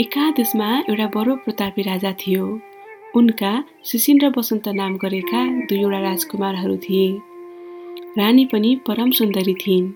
एकादेशमा 0.00 0.66
एउटा 0.88 1.06
बडो 1.06 1.36
प्रतापी 1.36 1.82
राजा 1.82 2.12
थियो। 2.12 2.60
उनका 3.16 3.64
सुसिन 3.84 4.20
र 4.20 4.30
बसन्त 4.30 4.68
नाम 4.68 4.96
गरेका 4.96 5.40
दुईवटा 5.66 6.00
राजकुमारहरू 6.00 6.76
थिए। 6.76 7.08
रानी 8.18 8.44
पनि 8.44 8.80
परम 8.86 9.10
सुन्दरी 9.10 9.54
थिइन्। 9.54 9.90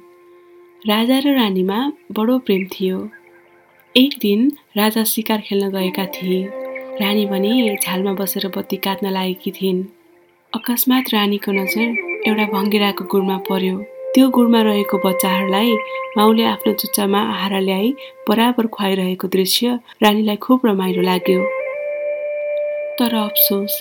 राजा 0.89 1.19
र 1.19 1.35
रानीमा 1.35 1.93
बडो 2.12 2.39
प्रेम 2.39 2.64
थियो। 2.64 3.11
एक 3.96 4.19
दिन 4.21 4.53
राजा 4.77 5.05
सिकार 5.05 5.41
खेल्न 5.41 5.71
गएका 5.71 6.07
थिए। 6.07 6.48
रानी 7.00 7.27
भने 7.27 7.77
झालमा 7.77 8.12
बसेर 8.12 8.48
बत्ती 8.48 8.77
काट्न 8.77 9.11
लागेकी 9.11 9.50
थिइन्। 9.50 9.82
अकस्मात 10.55 11.05
रानीको 11.14 11.52
नजर 11.52 11.89
एउटा 12.29 12.46
भङ्गेराको 12.46 13.05
गुडमा 13.05 13.39
पर्यो। 13.39 13.94
त्यो 14.15 14.29
गुडमा 14.35 14.61
रहेको 14.62 14.99
बच्चाहरूलाई 15.05 15.71
माउले 16.17 16.45
आफ्नो 16.47 16.73
चुच्चामा 16.80 17.21
आहारा 17.30 17.59
ल्याई 17.69 17.89
बराबर 18.29 18.67
खुवाइरहेको 18.75 19.27
दृश्य 19.34 19.79
रानीलाई 20.02 20.37
खुब 20.45 20.66
रमाइलो 20.66 21.02
लाग्यो। 21.02 21.41
तर 22.98 23.15
अफसोस 23.21 23.73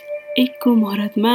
एकको 0.44 0.74
मुहूर्तमा 0.76 1.34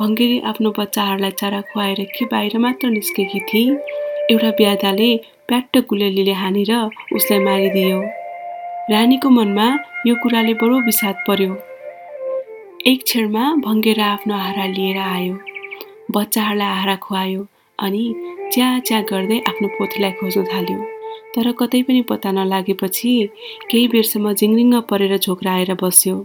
भङ्गेरी 0.00 0.38
आफ्नो 0.50 0.70
बच्चाहरूलाई 0.78 1.30
चारा 1.42 1.60
खुवाएर 1.70 2.00
के 2.16 2.24
बाहिर 2.32 2.58
मात्र 2.64 2.90
निस्केकी 2.96 3.40
थिए 3.52 3.76
एउटा 4.34 4.50
ब्यादाले 4.58 5.10
प्याट्ट 5.48 5.78
गुलेलीले 5.90 6.34
हानेर 6.42 6.72
उसलाई 7.16 7.38
मारिदियो। 7.46 8.02
रानीको 8.90 9.30
मनमा 9.38 9.68
यो 10.06 10.14
कुराले 10.22 10.54
बडो 10.64 10.82
विषाद 10.90 11.22
पर्यो। 11.28 11.54
एक 12.90 12.98
क्षणमा 13.06 13.44
भङ्गेरा 13.68 14.06
आफ्नो 14.16 14.34
आहारा 14.42 14.66
लिएर 14.74 14.98
आयो। 15.06 15.38
बच्चाहरूलाई 16.18 16.70
आहारा 16.74 16.96
खुवायो 17.06 17.46
अनि 17.78 18.04
च्या 18.52 18.68
च्या 18.86 19.00
गर्दै 19.10 19.38
आफ्नो 19.48 19.68
पोथीलाई 19.78 20.12
खोज्न 20.20 20.42
थाल्यो 20.52 20.78
तर 21.34 21.50
कतै 21.58 21.80
पनि 21.88 22.00
पत्ता 22.10 22.30
नलागेपछि 22.38 23.12
केही 23.70 23.86
बेरसम्म 23.92 24.32
जिङ्रिङ्ग 24.40 24.74
परेर 24.90 25.16
झोक्राएर 25.16 25.70
बस्यो 25.82 26.16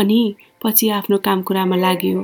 अनि 0.00 0.20
पछि 0.62 0.88
आफ्नो 0.98 1.16
काम 1.26 1.42
कुरामा 1.48 1.76
लाग्यो। 1.76 2.20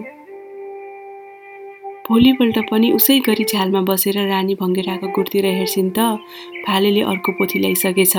भोलिपल्ट 2.09 2.57
पनि 2.71 2.89
उसै 2.99 3.19
गरी 3.27 3.45
झ्यालमा 3.51 3.81
बसेर 3.91 4.17
रानी 4.31 4.55
भङ्गेराको 4.63 5.07
गुडतिर 5.17 5.45
हेर्छिन् 5.59 5.91
त 5.97 5.99
भालेले 6.67 7.03
अर्को 7.11 7.33
पोथी 7.39 7.59
ल्याइसकेछ। 7.63 8.15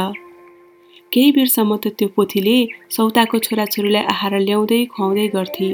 केही 1.14 1.32
बेरसम्म 1.38 1.72
त 1.84 1.96
त्यो 1.98 2.08
पोथीले 2.16 2.58
सौताको 2.96 3.38
छोराछोरीलाई 3.46 4.04
आहार 4.14 4.34
ल्याउँदै 4.48 4.82
खुवाउँदै 4.94 5.28
गर्थे। 5.36 5.70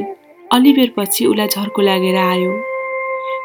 अलि 0.56 0.72
बेरपछि 0.78 1.25
उसलाई 1.31 1.47
झर्को 1.56 1.81
लागेर 1.89 2.17
आयो। 2.25 2.52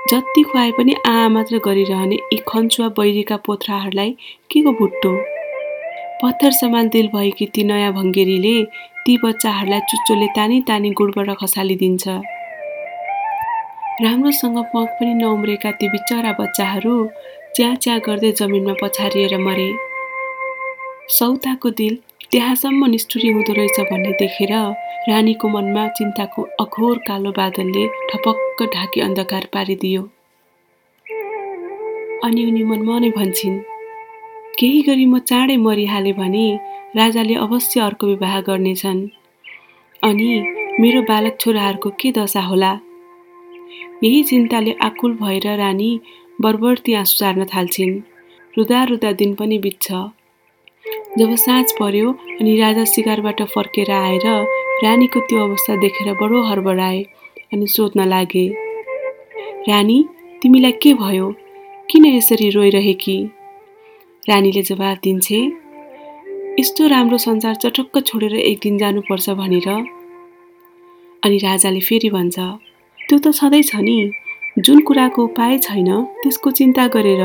जति 0.08 0.42
खुवाए 0.42 0.70
पनि 0.70 0.94
आ 1.06 1.28
मात्र 1.28 1.58
गरिरहने 1.64 2.14
यी 2.14 2.36
खन्चुवा 2.48 2.88
बैरीका 2.96 3.36
पोथ्राहरूलाई 3.36 4.10
के 4.50 4.60
को 4.62 4.72
भुट्टो? 4.72 5.12
पत्थर 6.22 6.50
समान 6.52 6.88
दिल 6.88 7.06
भएकी 7.08 7.46
ती 7.46 7.64
नयाँ 7.64 7.92
भङ्गेरीले 7.92 8.54
ती 9.06 9.16
बच्चाहरूलाई 9.24 9.80
चुच्चोले 9.80 10.26
तानी 10.36 10.60
तानी 10.68 10.90
गुडबाट 10.90 11.30
खसालिदिन्छ। 11.40 12.08
राम्रोसँग 14.04 14.58
पख 14.74 14.88
पनि 15.00 15.14
नउम्रेका 15.14 15.70
ती 15.80 15.88
बिचरा 15.88 16.32
बच्चाहरू 16.40 16.96
च्या 17.56 17.74
च्या 17.74 17.98
गर्दै 18.06 18.32
जमिनमा 18.32 18.74
पछारिएर 18.82 19.36
मरे। 19.40 19.70
सौताको 21.16 21.70
दिल 21.80 21.96
त्यहाँसम्म 22.32 22.86
निष्ठुरी 22.90 23.28
हुँदो 23.32 23.52
रहेछ 23.52 23.80
भन्ने 23.90 24.12
देखेर 24.20 24.52
रानीको 25.08 25.48
मनमा 25.48 25.86
चिन्ताको 25.88 26.42
अघोर 26.60 26.98
कालो 27.06 27.30
बादलले 27.32 27.86
ठपक्क 28.10 28.62
ढाकी 28.74 29.00
अन्धकार 29.00 29.44
पारिदियो। 29.52 30.02
अनि 32.24 32.44
उनी 32.48 32.62
मनमा 32.62 32.98
नै 32.98 33.10
भन्छन् 33.10 33.58
केही 34.58 34.80
गरी 34.82 35.04
म 35.06 35.18
चाँडै 35.18 35.56
मरिहाले 35.56 36.12
भने 36.12 36.46
राजाले 36.96 37.34
अवश्य 37.34 37.80
अर्को 37.80 38.06
विवाह 38.06 38.40
गर्नेछन्। 38.40 39.02
अनि 40.02 40.30
मेरो 40.80 41.02
बालक 41.02 41.36
छोराहरूको 41.40 41.90
के 42.00 42.12
दशा 42.12 42.40
होला? 42.40 42.72
यही 44.04 44.22
चिन्ताले 44.24 44.72
आकुल 44.82 45.12
भएर 45.20 45.46
रानी 45.56 45.92
बरबर्ती 46.40 46.94
आँसु 46.94 47.16
सार्न 47.16 47.44
थाल्छिन्। 47.54 47.94
रुदा 48.56 48.82
रुदा 48.84 49.12
दिन 49.20 49.34
पनि 49.34 49.58
बित्छ। 49.58 49.92
जब 51.18 51.34
साँझ 51.36 51.72
पर्यो 51.72 52.10
अनि 52.40 52.60
राजा 52.60 52.84
सिकारबाट 52.84 53.42
फर्केर 53.54 53.90
आएर 53.92 54.26
रानीको 54.82 55.20
त्यो 55.20 55.38
अवस्था 55.40 55.74
देखेर 55.76 56.12
बडो 56.20 56.42
हरबडाए 56.42 57.02
अनि 57.52 57.66
सोध्न 57.66 58.04
लागे 58.08 58.46
रानी 59.68 59.98
तिमीलाई 60.42 60.72
के 60.82 60.92
भयो? 60.94 61.30
किन 61.90 62.04
यसरी 62.06 62.48
रोइरहेकी? 62.50 63.16
रानीले 64.28 64.62
जवाब 64.62 64.98
दिन्छे 65.04 65.40
यस्तो 66.60 66.86
राम्रो 66.86 67.18
संसार 67.18 67.54
चटक्क 67.54 67.98
छोडेर 68.06 68.34
एक 68.34 68.58
दिन 68.62 68.78
जानुपर्छ 68.78 69.30
भनेर। 69.30 69.68
अनि 71.22 71.38
राजाले 71.38 71.80
फेरि 71.80 72.10
भन्छ 72.10 72.38
त्यो 72.98 73.18
त 73.18 73.30
सधैँ 73.30 73.62
छ 73.62 73.76
नि। 73.78 73.98
जुन 74.58 74.80
कुराको 74.80 75.24
उपाय 75.24 75.58
छैन 75.58 75.90
त्यसको 76.22 76.50
चिन्ता 76.50 76.86
गरेर 76.94 77.22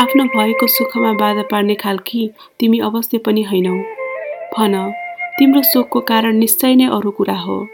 आफ्नो 0.00 0.24
भएको 0.36 0.66
सुखमा 0.66 1.12
बाधा 1.20 1.42
पार्ने 1.50 1.74
खालकी 1.74 2.22
तिमी 2.60 2.78
अवश्य 2.88 3.18
पनि 3.18 3.42
होइनौ। 3.42 3.76
भन 4.54 4.74
तिम्रो 5.38 5.62
शोकको 5.62 6.00
कारण 6.00 6.36
निश्चय 6.36 6.74
नै 6.74 6.86
अरू 6.86 7.10
कुरा 7.10 7.34
हो। 7.34 7.68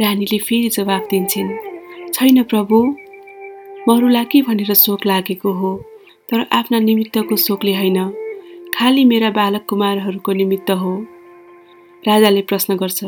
रानीले 0.00 0.38
फेरि 0.38 0.68
जवाफ 0.68 1.02
दिन्छन् 1.10 1.50
छैन 2.12 2.42
प्रभु 2.42 2.96
मरुला 3.88 4.24
कि 4.24 4.42
भनेर 4.42 4.74
शोक 4.74 5.06
लागेको 5.06 5.52
हो? 5.52 5.76
तर 6.30 6.46
आफ्ना 6.52 6.78
निमित्तको 6.78 7.36
शोकले 7.36 7.74
होइन 7.74 7.98
खालि 8.74 9.04
मेरा 9.04 9.30
बालक 9.30 9.66
कुमारहरूको 9.68 10.32
निमित्त 10.32 10.70
हो। 10.70 11.06
राजाले 12.08 12.42
प्रश्न 12.42 12.76
गर्छ 12.76 13.00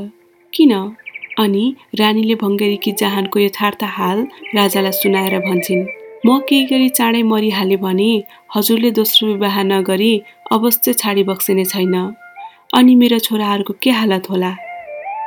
किन? 0.53 0.73
अनि 1.39 1.77
रानीले 1.95 2.35
भङ्गेरीकी 2.35 2.93
जहानको 2.93 3.41
यथार्थ 3.41 3.85
हाल 3.85 4.27
राजालाई 4.55 4.93
सुनाएर 4.93 5.39
भन्छन्। 5.39 5.98
म 6.27 6.39
केही 6.49 6.65
गरी 6.71 6.89
चाँडै 6.89 7.23
मरिहाले 7.23 7.77
भने 7.83 8.11
हजुरले 8.55 8.91
दोस्रो 8.91 9.27
विवाह 9.29 9.57
नगरी 9.63 10.13
अवश्य 10.53 10.93
छाडी 10.93 11.23
बक्सिने 11.31 11.65
छैन। 11.65 11.95
अनि 12.75 12.95
मेरो 13.01 13.19
छोराहरूको 13.27 13.75
के 13.83 13.91
हालत 13.91 14.31
होला? 14.31 14.51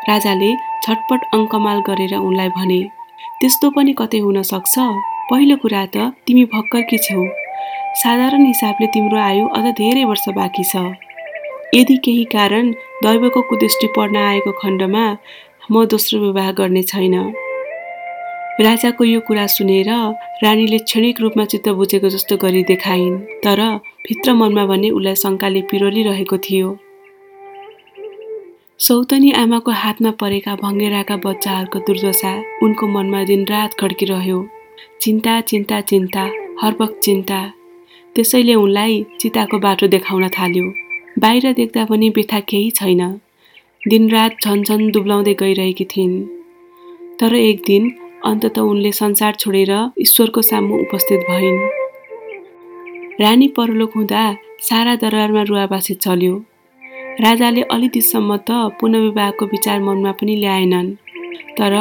राजाले 0.09 0.49
छटपट 0.83 1.21
अङ्कमाल 1.33 1.79
गरेर 1.87 2.13
उनलाई 2.17 2.49
भने 2.57 2.79
त्यस्तो 3.39 3.69
पनि 3.75 3.93
कतै 3.99 4.19
हुन 4.19 4.41
सक्छ? 4.51 4.75
पहिलो 5.31 5.55
कुरा 5.63 5.83
त 5.93 6.11
तिमी 6.27 6.43
भक्करकी 6.53 6.97
छेउ। 6.97 7.23
साधारण 8.01 8.45
हिसाबले 8.45 8.87
तिम्रो 8.93 9.17
आयु 9.19 9.47
अझ 9.57 9.65
धेरै 9.79 10.03
वर्ष 10.11 10.25
बाँकी 10.37 10.63
छ। 10.71 10.75
यदि 11.75 11.95
केही 12.05 12.23
कारण 12.35 12.71
दैवको 13.03 13.41
कुदृष्टि 13.49 13.87
पर्न 13.95 14.15
आएको 14.17 14.51
खण्डमा 14.61 15.05
म 15.71 15.85
दोस्रो 15.87 16.19
विवाह 16.19 16.51
गर्ने 16.59 16.83
छैन। 16.83 17.15
राजाको 18.61 19.03
यो 19.03 19.19
कुरा 19.19 19.45
सुनेर 19.47 19.89
रानीले 20.43 20.77
क्षणिक 20.77 21.19
रूपमा 21.21 21.45
चित्त 21.45 21.69
बुझेको 21.69 22.09
जस्तो 22.09 22.35
गरी 22.37 22.63
देखाइन् 22.63 23.15
तर 23.43 23.59
भित्र 24.05 24.33
मनमा 24.33 24.65
भने 24.65 24.89
उसलाई 24.89 25.15
शङ्काले 25.15 25.61
पिरोलिरहेको 25.61 26.37
थियो। 26.37 26.67
सौतनी 28.79 29.31
आमाको 29.31 29.71
हातमा 29.83 30.11
परेका 30.21 30.55
भङ्गेराका 30.55 31.15
बच्चाहरूको 31.25 31.79
दुर्दशा 31.79 32.33
उनको 32.63 32.87
मनमा 32.87 33.23
दिनरात 33.23 33.73
खड्किरह्यो। 33.79 34.37
चिन्ता 35.01 35.33
चिन्ता 35.41 35.81
चिन्ता 35.81 36.23
हरबक 36.61 36.99
चिन्ता। 37.03 37.39
त्यसैले 38.15 38.55
उनलाई 38.55 39.05
चिताको 39.19 39.59
बाटो 39.59 39.87
देखाउन 39.87 40.27
थाल्यो। 40.27 40.65
बाहिर 41.19 41.53
देख्दा 41.53 41.85
पनि 41.85 42.09
व्यथा 42.09 42.39
केही 42.49 42.69
छैन। 42.71 43.01
दिनरात 43.87 44.31
झन्झन 44.45 44.91
दुब्लाउँदै 44.91 45.33
गइरहेकी 45.33 45.85
थिइन्। 45.85 46.15
तर 47.19 47.35
एक 47.35 47.61
दिन 47.67 47.91
अन्तत 48.25 48.57
उनले 48.59 48.91
संसार 48.91 49.35
छोडेर 49.41 49.71
ईश्वरको 49.99 50.41
सामु 50.41 50.75
उपस्थित 50.77 51.19
भइन्। 51.29 51.59
रानी 53.21 53.47
परलोक 53.57 53.91
हुँदा 53.95 54.23
सारा 54.61 54.93
दरबारमा 55.01 55.41
रुवाबासी 55.49 55.93
चल्यो। 55.95 56.35
राजाले 57.19 57.61
अलि 57.73 57.87
दिनसम्म 57.89 58.37
त 58.47 58.77
पुनर्विवाहको 58.79 59.45
विचार 59.45 59.79
मनमा 59.81 60.11
पनि 60.21 60.35
ल्याएनन्। 60.35 60.93
तर 61.57 61.73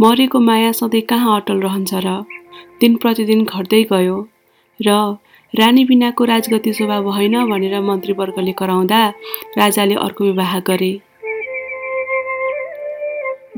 मरेको 0.00 0.38
माया 0.40 0.70
सधैँ 0.72 1.02
कहाँ 1.10 1.36
अटल 1.40 1.58
रहन्छ 1.60 1.94
र 2.06 2.22
दिन 2.80 2.96
प्रतिदिन 3.02 3.44
घट्दै 3.44 3.82
गयो 3.92 4.16
र 4.80 4.88
रानी 5.54 5.84
बिनाको 5.84 6.24
राजगति 6.24 6.72
शोभा 6.72 7.00
भएन 7.02 7.34
भनेर 7.50 7.80
मन्त्रीवर्गले 7.82 8.52
कराउँदा 8.54 9.00
राजाले 9.58 9.94
अर्को 10.06 10.24
विवाह 10.24 10.58
गरे। 10.70 10.92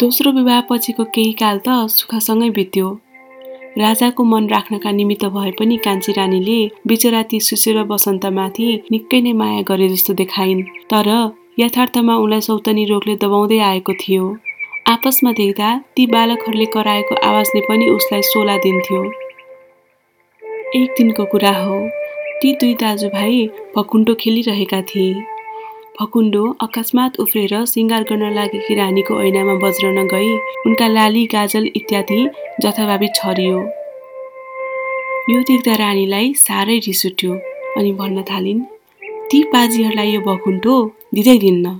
दोस्रो 0.02 0.31
विवाह 0.32 0.60
पछिको 0.60 1.04
केही 1.14 1.32
काल 1.40 1.58
त 1.66 1.75
सुखसँगै 1.88 2.49
बित्यो। 2.50 2.87
राजाको 3.78 4.25
मन 4.25 4.49
राख्नका 4.49 4.90
निमित्त 4.90 5.25
भए 5.34 5.50
पनि 5.58 5.76
कान्छी 5.84 6.12
रानीले 6.12 6.56
बिचराती 6.87 7.38
सुशील 7.40 7.78
बसन्तमाथि 7.90 8.66
निकै 8.93 9.20
नै 9.20 9.32
माया 9.32 9.60
गरे 9.62 9.88
जस्तो 9.88 10.14
देखाइन्। 10.20 10.62
तर 10.90 11.08
यथार्थमा 11.58 12.16
उनलाई 12.16 12.40
सौतनी 12.40 12.84
रोगले 12.84 13.14
दबाउँदै 13.22 13.58
आएको 13.70 13.93
थियो। 14.02 14.25
आपसमा 14.90 15.32
देख्दा 15.32 15.69
ती 15.94 16.06
बालकहरूले 16.14 16.66
कराएको 16.75 17.14
आवाजले 17.22 17.60
पनि 17.69 17.90
उसलाई 17.90 18.22
सोला 18.31 18.56
दिन्थ्यो। 18.66 19.05
एक 20.81 20.98
दिनको 20.98 21.25
कुरा 21.25 21.55
हो। 21.58 21.78
ती 22.43 22.52
दुई 22.52 22.75
दाजुभाइ 22.82 23.38
भकुन्डो 23.76 24.14
खेलिरहेका 24.20 24.82
थिए। 24.82 25.14
फकुन्डो 26.02 26.44
अकस्मात 26.60 27.19
उफ्रेर 27.20 27.52
सिङ्गार 27.64 28.02
गर्न 28.08 28.31
लागेकी 28.34 28.75
रानीको 28.75 29.20
ऐनामा 29.22 29.52
बज्रन 29.64 30.06
गई। 30.12 30.31
उनका 30.66 30.87
लाली 30.88 31.25
गाजल 31.34 31.69
इत्यादि 31.76 32.19
जथाभावी 32.62 33.08
छरियो। 33.19 33.58
यो 35.31 35.43
देख्दा 35.50 35.75
रानीलाई 35.82 36.32
साह्रै 36.38 36.78
रिस 36.87 37.04
उठ्यो 37.06 37.34
अनि 37.78 37.93
भन्न 38.00 38.22
थालिन् 38.31 38.64
ती 39.31 39.43
पाजीहरूलाई 39.52 40.10
यो 40.14 40.20
भकुन्डो 40.26 40.75
दिँदै 41.14 41.37
दिन्न 41.38 41.76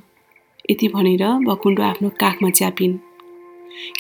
यति 0.71 0.89
भनेर 0.95 1.25
भकुन्डो 1.51 1.83
आफ्नो 1.83 2.09
काखमा 2.23 2.51
च्यापिन्। 2.61 2.97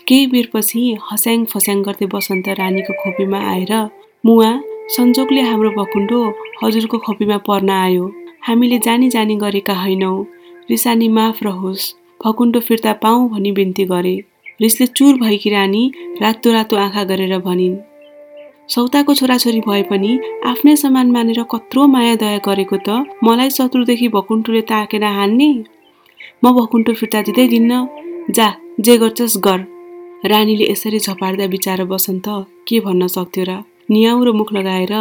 केही 0.06 0.26
बेरपछि 0.32 0.86
हस्याङ 1.10 1.44
फस्याङ 1.52 1.82
गर्दै 1.82 2.12
बसन्त 2.14 2.48
रानीको 2.62 2.92
खोपीमा 3.02 3.44
आएर 3.52 3.72
मुवा 4.24 4.50
सन्जोगले 4.94 5.42
हाम्रो 5.50 5.70
भकुन्डो 5.82 6.24
हजुरको 6.62 7.06
खोपीमा 7.06 7.44
पर्न 7.48 7.70
आयो। 7.82 8.06
हामीले 8.42 8.78
जानी 8.78 9.08
जानी 9.08 9.34
गरेका 9.36 9.74
होइनौ। 9.74 10.12
रिसानी 10.70 11.08
माफ 11.08 11.42
रहोस् 11.42 11.84
फकुन्डो 12.24 12.60
फिर्ता 12.60 12.92
पाऊ 12.92 13.28
भनी 13.28 13.52
बिन्ती 13.52 13.84
गरे। 13.84 14.14
रिसले 14.60 14.86
चुर 14.86 15.14
भएकी 15.14 15.50
रानी 15.50 15.82
रातो 16.22 16.52
रातो 16.52 16.76
आँखा 16.76 17.04
गरेर 17.04 17.38
भनिन् 17.38 17.76
सौताको 18.68 19.14
छोराछोरी 19.14 19.60
भए 19.60 19.82
पनि 19.82 20.18
आफ्नै 20.46 20.76
समान 20.76 21.10
मानेर 21.10 21.42
कत्रो 21.52 21.86
माया 21.86 22.14
दया 22.16 22.38
गरेको 22.46 22.76
त 22.76 23.06
मलाई 23.24 23.50
शत्रुदेखि 23.50 24.08
भकुन्टुले 24.08 24.62
ताकेर 24.70 25.04
हान्ने? 25.04 25.50
म 26.44 26.52
भकुन्टो 26.52 26.92
फिर्ता 26.94 27.22
दिँदै 27.22 27.46
दिन्न। 27.46 27.72
जा 28.30 28.48
जे 28.80 28.98
गर्छस् 28.98 29.38
गर। 29.38 29.60
रानीले 30.26 30.70
यसरी 30.70 30.98
झपार्दा 30.98 31.46
बिचार 31.46 31.84
बसन्त 31.84 32.26
के 32.68 32.80
भन्न 32.80 33.06
सक्थ्यो 33.06 33.44
र? 33.48 33.62
नियाउ 33.90 34.32
मुख 34.32 34.52
लगाएर 34.52 34.94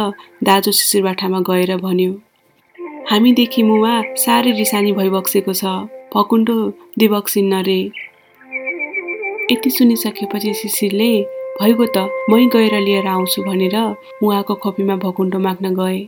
दाजु 0.44 0.70
शिशिरबाठामा 0.72 1.40
गएर 1.48 1.76
भन्यो 1.82 2.12
हामीदेखि 3.12 3.62
मुवा 3.62 3.94
साह्रै 4.20 4.52
रिसानी 4.58 4.90
भइबक्सेको 4.98 5.52
छ। 5.56 5.70
भकुन्डो 6.12 6.54
दिबक्सिन्न 7.00 7.58
रे। 7.66 7.80
यति 9.52 9.70
सुनिसकेपछि 9.70 10.52
शिशिरले 10.60 11.08
भइगयो 11.58 11.86
त 11.96 12.30
मै 12.30 12.46
गएर 12.54 12.74
लिएर 12.86 13.06
आउँछु 13.14 13.42
भनेर 13.48 13.76
उहाँको 14.24 14.54
खोपीमा 14.62 14.96
भकुन्डो 15.04 15.38
माग्न 15.46 15.74
गए। 15.80 15.98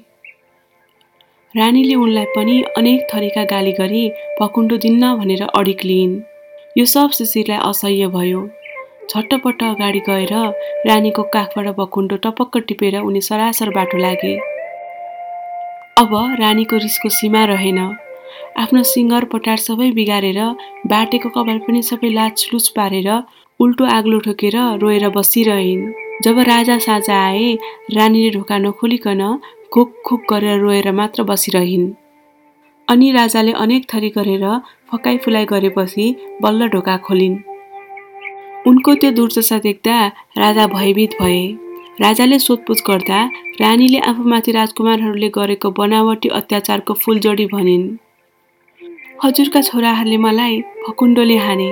रानीले 1.55 1.95
उनलाई 2.05 2.27
पनि 2.37 2.57
अनेक 2.79 3.05
थरीका 3.13 3.45
गाली 3.53 3.73
गरी 3.81 4.03
भकुन्डो 4.41 4.77
दिन्न 4.87 5.13
भनेर 5.21 5.43
अडिक 5.45 5.85
लिइन्। 5.85 6.17
यो 6.79 6.85
सब 6.95 7.11
शिशिरलाई 7.21 7.61
असह्य 7.69 8.09
भयो। 8.17 8.41
छट्टपट्ट 9.11 9.63
अगाडि 9.65 10.03
गएर 10.09 10.35
रानीको 10.89 11.29
काखबाट 11.37 11.69
भकुन्डो 11.77 12.17
टपक्क 12.25 12.65
टिपेर 12.69 13.01
उनी 13.03 13.21
सरासर 13.29 13.77
बाटो 13.77 13.99
लागे। 13.99 14.35
अब 15.97 16.13
रानीको 16.41 16.77
रिसको 16.77 17.09
सीमा 17.09 17.45
रहेन। 17.47 17.79
आफ्नो 18.59 18.83
सिङ्गर 18.83 19.25
पटार 19.33 19.61
सबै 19.65 19.91
बिगारेर 19.99 20.41
बाटेको 20.91 21.29
कपाल 21.37 21.59
पनि 21.67 21.83
सबै 21.89 22.11
लाचलुच 22.11 22.67
पारेर 22.79 23.09
उल्टो 23.61 23.85
आग्लो 23.97 24.19
ठोकेर 24.27 24.57
रोएर 24.83 25.09
बसिरहन्। 25.17 25.87
जब 26.25 26.39
राजा 26.51 26.79
साजा 26.87 27.19
आए 27.27 27.47
रानीले 27.95 28.31
ढोका 28.37 28.59
नखोलिकन 28.59 29.23
खुक 29.73 29.95
खुक 30.07 30.21
गरेर 30.31 30.59
रोएर 30.61 30.91
मात्र 30.93 31.23
बसिरहन्। 31.31 31.87
अनि 32.89 33.13
राजाले 33.13 33.53
अनेक 33.65 33.87
थरी 33.91 34.11
गरेर 34.19 34.45
फकाइ 34.91 35.17
फुलाइ 35.25 35.45
गरेपछि 35.47 36.07
बल्ल 36.43 36.69
ढोका 36.75 36.97
खोलिन्। 37.07 37.43
उनको 38.67 38.95
त्यो 38.95 39.11
दुर्दशा 39.11 39.59
देख्दा 39.59 39.97
राजा 40.39 40.67
भयभीत 40.75 41.23
भए। 41.23 41.43
राजाले 42.01 42.39
सोधपुछ 42.39 42.81
गर्दा 42.87 43.19
रानीले 43.61 43.99
आफूमाथि 44.11 44.53
राजकुमारहरूले 44.53 45.29
गरेको 45.37 45.71
बनावटी 45.71 46.29
अत्याचारको 46.39 46.95
फुलजोडी 47.03 47.47
भनिन् 47.53 47.85
हजुरका 49.25 49.61
छोराहरूले 49.69 50.17
मलाई 50.25 50.61
फकुन्डोले 50.87 51.37
हाने। 51.39 51.69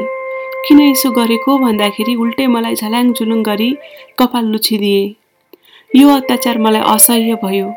किन 0.65 0.81
यसो 0.81 1.11
गरेको 1.19 1.59
भन्दाखेरि 1.65 2.15
उल्टै 2.23 2.47
मलाई 2.55 2.75
झल्याङ 2.75 3.13
झुलुङ 3.13 3.43
गरी 3.43 3.71
कपाल 4.19 4.45
लुछिदिए। 4.53 5.03
यो 5.99 6.09
अत्याचार 6.17 6.59
मलाई 6.65 6.83
असह्य 6.95 7.35
भयो। 7.43 7.69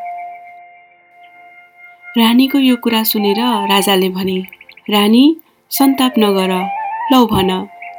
रानीको 2.18 2.60
यो 2.60 2.76
कुरा 2.84 3.04
सुनेर 3.10 3.42
राजाले 3.74 4.10
भने 4.18 4.40
रानी 4.94 5.26
सन्ताप 5.72 6.14
नगर 6.20 6.52
लौ 7.12 7.26
भन 7.28 7.50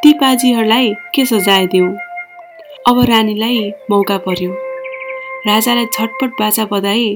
ती 0.02 0.12
पाजीहरूलाई 0.20 0.92
के 1.14 1.24
सजाय 1.26 1.66
दिउँ 1.72 1.94
अब 2.88 2.98
रानीलाई 3.08 3.58
मौका 3.90 4.16
पर्यो। 4.24 4.50
राजालाई 5.46 5.86
झटपट 5.86 6.30
बाजा 6.40 6.64
बधाए 6.72 7.08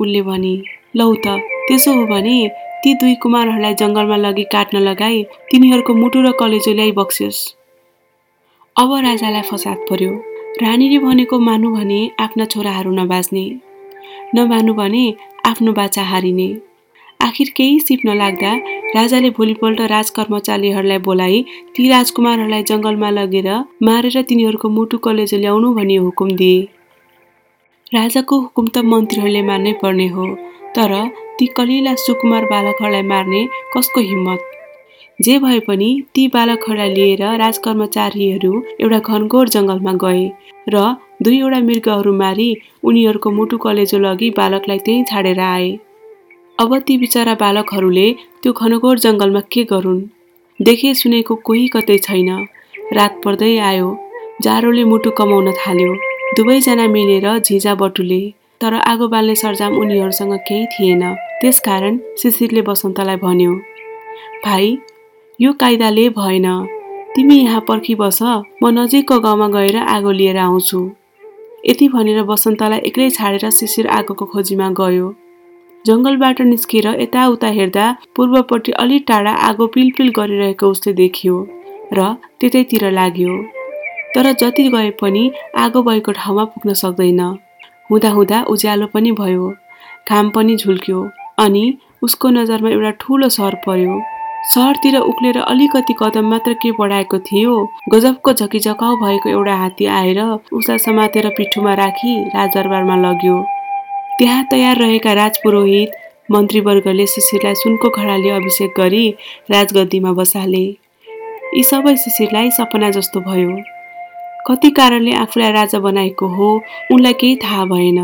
उनले 0.00 0.20
भने 0.28 0.52
लौ 0.96 1.08
त 1.24 1.34
त्यसो 1.68 1.92
हो 1.96 2.04
भने 2.12 2.36
ती 2.82 2.94
दुई 3.00 3.14
कुमारहरूलाई 3.22 3.74
जङ्गलमा 3.80 4.16
लगी 4.16 4.44
काट्न 4.54 4.78
लगाई 4.88 5.22
तिनीहरूको 5.50 5.94
मुटु 6.00 6.22
र 6.26 6.32
कलेजो 6.40 6.72
ल्याइ 6.78 6.92
बक्स्योस् 7.00 7.40
अब 8.76 8.94
राजालाई 9.08 9.44
फसाद 9.50 9.78
पर्यो। 9.90 10.12
रानीले 10.62 10.98
भनेको 11.04 11.38
मानु 11.48 11.74
भने 11.76 12.00
आफ्ना 12.24 12.44
छोराहरू 12.52 12.90
नबाच्ने 13.00 13.44
नमानु 14.34 14.72
भने 14.80 15.04
आफ्नो 15.50 15.72
बाचा 15.80 16.02
हारिने। 16.10 16.48
आखिर 17.20 17.48
केही 17.56 17.78
सिप 17.80 18.00
नलाग्दा 18.06 18.50
राजाले 18.94 19.30
भोलिपल्ट 19.36 19.80
राजकर्मचारीहरूलाई 19.90 20.98
बोलाइ 21.06 21.40
ती 21.76 21.88
राजकुमारहरूलाई 21.88 22.62
जङ्गलमा 22.70 23.08
लगेर 23.10 23.48
मारेर 23.88 24.16
तिनीहरूको 24.28 24.68
मुटु 24.76 24.98
कलेजो 25.06 25.38
ल्याउनु 25.38 25.72
भनी 25.78 25.96
हुकुम 26.04 26.30
दिए। 26.40 26.60
राजाको 27.94 28.38
हुकुम 28.42 28.66
त 28.68 28.84
मन्त्रीहरूले 28.92 29.42
मान्नै 29.48 29.72
पर्ने 29.82 30.06
हो 30.14 30.28
तर 30.76 30.94
ती 31.38 31.46
कलिला 31.58 31.94
सुकुमार 32.04 32.46
बालकहरूलाई 32.52 33.04
मार्ने 33.12 33.42
कसको 33.74 34.00
हिम्मत? 34.10 34.40
जे 35.20 35.34
भए 35.44 35.58
पनि 35.68 35.90
ती 36.14 36.28
बालकहरूलाई 36.36 36.94
लिएर 36.94 37.24
राजकर्मचारीहरू 37.42 38.52
एउटा 38.78 39.02
घनघोर 39.10 39.52
जङ्गलमा 39.56 39.96
गए 40.04 40.24
र 40.74 40.86
दुईवटा 41.26 41.60
मृगहरू 41.68 42.14
मारी 42.22 42.48
उनीहरूको 42.84 43.36
मुटु 43.40 43.62
कलेजो 43.66 43.98
लगी 44.06 44.30
बालकलाई 44.40 44.78
त्यहीँ 44.86 45.04
छाडेर 45.10 45.44
आए। 45.50 45.68
अब 46.58 46.76
ती 46.86 46.96
बिचरा 46.98 47.34
बालकहरूले 47.40 48.06
त्यो 48.42 48.52
घनघोर 48.52 48.98
जङ्गलमा 48.98 49.40
के 49.52 49.62
गरून्? 49.72 50.00
देखे 50.60 50.88
सुनेको 51.00 51.34
कोही 51.46 51.66
कतै 51.74 51.98
छैन। 52.06 52.30
रात 52.96 53.20
पर्दै 53.24 53.50
आयो। 53.66 53.90
जाडोले 54.42 54.84
मुटु 54.90 55.10
कमाउन 55.18 55.50
थाल्यो। 55.58 55.92
दुवैजना 56.36 56.86
मिलेर 56.94 57.26
झिझा 57.38 57.74
बटुले। 57.82 58.18
तर 58.60 58.74
आगो 58.74 59.08
बाल्ने 59.12 59.34
सरजाम 59.42 59.76
उनीहरूसँग 59.82 60.34
केही 60.48 60.66
थिएन। 60.72 61.04
त्यसकारण 61.40 61.98
शिशिरले 62.22 62.62
बसन्तलाई 62.70 63.16
भन्यो 63.22 63.54
भाइ 64.44 64.76
यो 65.40 65.52
कायदाले 65.62 66.08
भएन। 66.18 66.48
तिमी 67.14 67.38
यहाँ 67.38 67.62
पर्खिबस 67.68 68.18
म 68.62 68.74
नजिकको 68.78 69.20
गाउँमा 69.20 69.48
गएर 69.54 69.76
आगो 69.86 70.10
लिएर 70.10 70.42
आउँछु। 70.48 70.82
यति 71.70 71.88
भनेर 71.94 72.22
बसन्तलाई 72.34 72.86
एक्लै 72.90 73.10
छाडेर 73.10 73.50
शिशिर 73.52 73.86
आगोको 74.00 74.24
खोजीमा 74.34 74.70
गयो। 74.82 75.08
जङ्गलबाट 75.86 76.40
निस्केर 76.42 76.86
यताउता 77.00 77.48
हेर्दा 77.58 77.84
पूर्वपट्टि 78.16 78.72
अलि 78.82 78.98
टाढा 79.08 79.32
आगो 79.48 79.66
पिलपिल 79.74 80.08
गरिरहेको 80.16 80.70
उसले 80.70 80.92
देखियो 81.00 81.36
र 81.92 82.12
त्यतैतिर 82.40 82.90
लाग्यो। 82.90 83.36
तर 84.14 84.32
जति 84.40 84.68
गए 84.74 84.90
पनि 85.00 85.30
आगो 85.64 85.82
भएको 85.82 86.12
ठाउँमा 86.12 86.44
पुग्न 86.52 86.74
सक्दैन। 86.82 87.20
हुँदा 87.90 88.10
हुँदा 88.10 88.42
उज्यालो 88.52 88.86
पनि 88.94 89.12
भयो। 89.20 89.48
घाम 90.08 90.30
पनि 90.30 90.56
झुल्क्यो 90.56 91.08
अनि 91.38 91.64
उसको 92.02 92.28
नजरमा 92.30 92.70
एउटा 92.70 92.90
ठुलो 93.00 93.28
सहर 93.28 93.54
पर्यो। 93.66 94.00
सहरतिर 94.52 94.96
उक्लेर 94.98 95.38
अलिकति 95.40 95.94
कदम 96.02 96.28
मात्र 96.30 96.52
के 96.62 96.70
बढाएको 96.78 97.18
थियो 97.28 97.54
गजबको 97.92 98.32
झकिझकाउ 98.32 98.96
भएको 98.96 99.28
एउटा 99.28 99.54
हात्ती 99.62 99.86
आएर 99.98 100.20
उसलाई 100.52 100.78
समातेर 100.78 101.28
पिठुमा 101.38 101.74
राखी 101.74 102.12
राजदरबारमा 102.34 102.96
लग्यो। 103.04 103.36
त्यहाँ 104.18 104.44
तयार 104.50 104.76
रहेका 104.76 105.12
राजपुरोहित 105.12 105.90
मन्त्रीवर्गले 106.30 107.06
शिशिरलाई 107.06 107.54
सुनको 107.54 107.88
खडाले 107.88 108.30
अभिषेक 108.30 108.72
गरी 108.76 109.04
राजगद्दीमा 109.50 110.12
बसाले। 110.12 110.64
यी 111.54 111.62
सबै 111.62 111.94
शिशिरलाई 111.96 112.50
सपना 112.50 112.90
जस्तो 112.90 113.20
भयो। 113.20 113.56
कति 114.48 114.70
कारणले 114.70 115.12
आफूलाई 115.14 115.52
राजा 115.52 115.78
बनाएको 115.78 116.26
हो 116.34 116.50
उनलाई 116.92 117.12
केही 117.20 117.36
थाहा 117.44 117.64
भएन। 117.64 117.98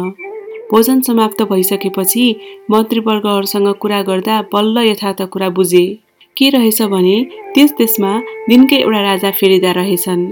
भोजन 0.71 1.01
समाप्त 1.01 1.43
भइसकेपछि 1.51 2.25
मन्त्रीवर्गहरूसँग 2.71 3.69
कुरा 3.83 4.03
गर्दा 4.03 4.41
बल्ल 4.53 4.87
यथार्थ 4.89 5.23
कुरा 5.33 5.49
बुझे 5.51 5.87
के 6.37 6.49
रहेछ 6.51 6.83
भने 6.95 7.17
त्यस 7.55 7.75
देशमा 7.79 8.19
दिनकै 8.49 8.77
एउटा 8.77 9.01
राजा 9.03 9.31
फेरिँदा 9.31 9.71
रहेछन्। 9.83 10.27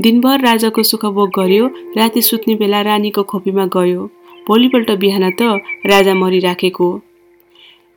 दिनभर 0.00 0.40
राजाको 0.40 0.82
सुख 0.82 1.04
भोग 1.16 1.30
गर्यो 1.36 1.66
राति 1.96 2.22
सुत्ने 2.22 2.54
बेला 2.54 2.80
रानीको 2.82 3.22
खोपीमा 3.22 3.66
गयो। 3.72 4.10
भोलिपल्ट 4.48 4.90
बिहान 5.00 5.30
त 5.30 5.42
राजा 5.86 6.14
मरिराखेको। 6.14 6.88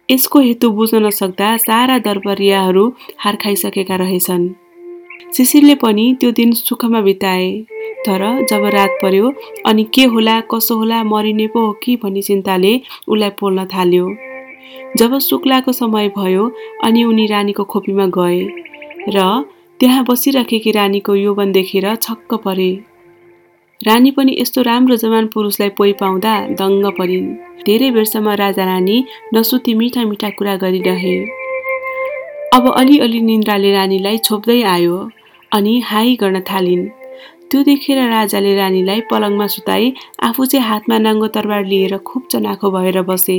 यसको 0.10 0.40
हेतु 0.40 0.70
बुझ्न 0.72 1.06
नसक्दा 1.06 1.56
सारा 1.58 1.98
दरबारियाहरू 2.00 2.84
हार 3.18 3.36
खाइसकेका 3.36 3.96
रहेछन्। 3.96 4.44
शिशिरले 5.38 5.76
पनि 5.76 6.06
त्यो 6.20 6.32
दिन 6.32 6.52
सुखमा 6.54 7.02
बिताए। 7.02 7.50
तर 8.06 8.22
जब 8.50 8.66
रात 8.74 8.98
पर्यो 9.02 9.34
अनि 9.66 9.84
के 9.96 10.04
होला 10.14 10.40
कसो 10.52 10.76
होला 10.78 11.04
मरिने 11.04 11.48
पो 11.48 11.66
हो 11.66 11.72
कि 11.84 11.96
भन्ने 12.04 12.22
चिन्ताले 12.22 12.74
उसलाई 13.08 13.30
पोल्न 13.40 13.66
थाल्यो। 13.66 14.06
जब 14.98 15.18
शुक्लाको 15.20 15.72
समय 15.72 16.10
भयो 16.18 16.44
अनि 16.84 17.04
उनी 17.04 17.26
रानीको 17.28 17.64
खोपीमा 17.64 18.06
गए 18.18 18.42
र 19.10 19.24
त्यहाँ 19.80 20.04
बसिराखेकी 20.10 20.72
रानीको 20.72 21.16
यौवन 21.16 21.52
देखेर 21.52 21.96
छक्क 21.96 22.34
परे। 22.46 22.72
रानी 23.82 24.12
पनि 24.12 24.36
यस्तो 24.40 24.62
राम्रो 24.62 24.96
जवान 24.96 25.26
पुरुषलाई 25.28 25.70
पोइ 25.70 25.92
पाउँदा 25.94 26.34
दङ्ग 26.60 26.86
परिन्। 26.98 27.26
धेरै 27.66 27.90
बेरसम्म 27.92 28.30
राजा 28.40 28.64
रानी 28.66 28.98
नसुती 29.34 29.74
मिठा 29.74 30.04
मिठा 30.04 30.30
कुरा 30.38 30.56
गरिरहे। 30.56 31.16
अब 32.56 32.72
अलिअलि 32.72 33.20
निन्द्राले 33.22 33.72
रानीलाई 33.74 34.18
छोप्दै 34.18 34.62
आयो 34.64 34.98
अनि 35.52 35.74
हाई 35.90 36.16
गर्न 36.22 36.40
थालिन्। 36.50 36.88
त्यो 37.52 37.64
देखेर 37.64 38.00
राजाले 38.10 38.56
रानीलाई 38.56 39.02
पलङमा 39.12 39.48
सुताई 39.48 39.94
आफू 40.24 40.46
चाहिँ 40.46 40.66
हातमा 40.66 40.98
नाङ्गो 40.98 41.28
तरबार 41.36 41.66
लिएर 41.66 41.98
खुब 42.08 42.28
चनाखो 42.32 42.72
भएर 42.72 43.02
बसे। 43.02 43.38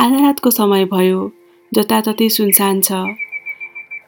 आधा 0.00 0.18
रातको 0.24 0.50
समय 0.50 0.84
भयो 0.94 1.20
जताततै 1.72 2.28
सुनसान 2.28 2.80
छ। 2.80 3.04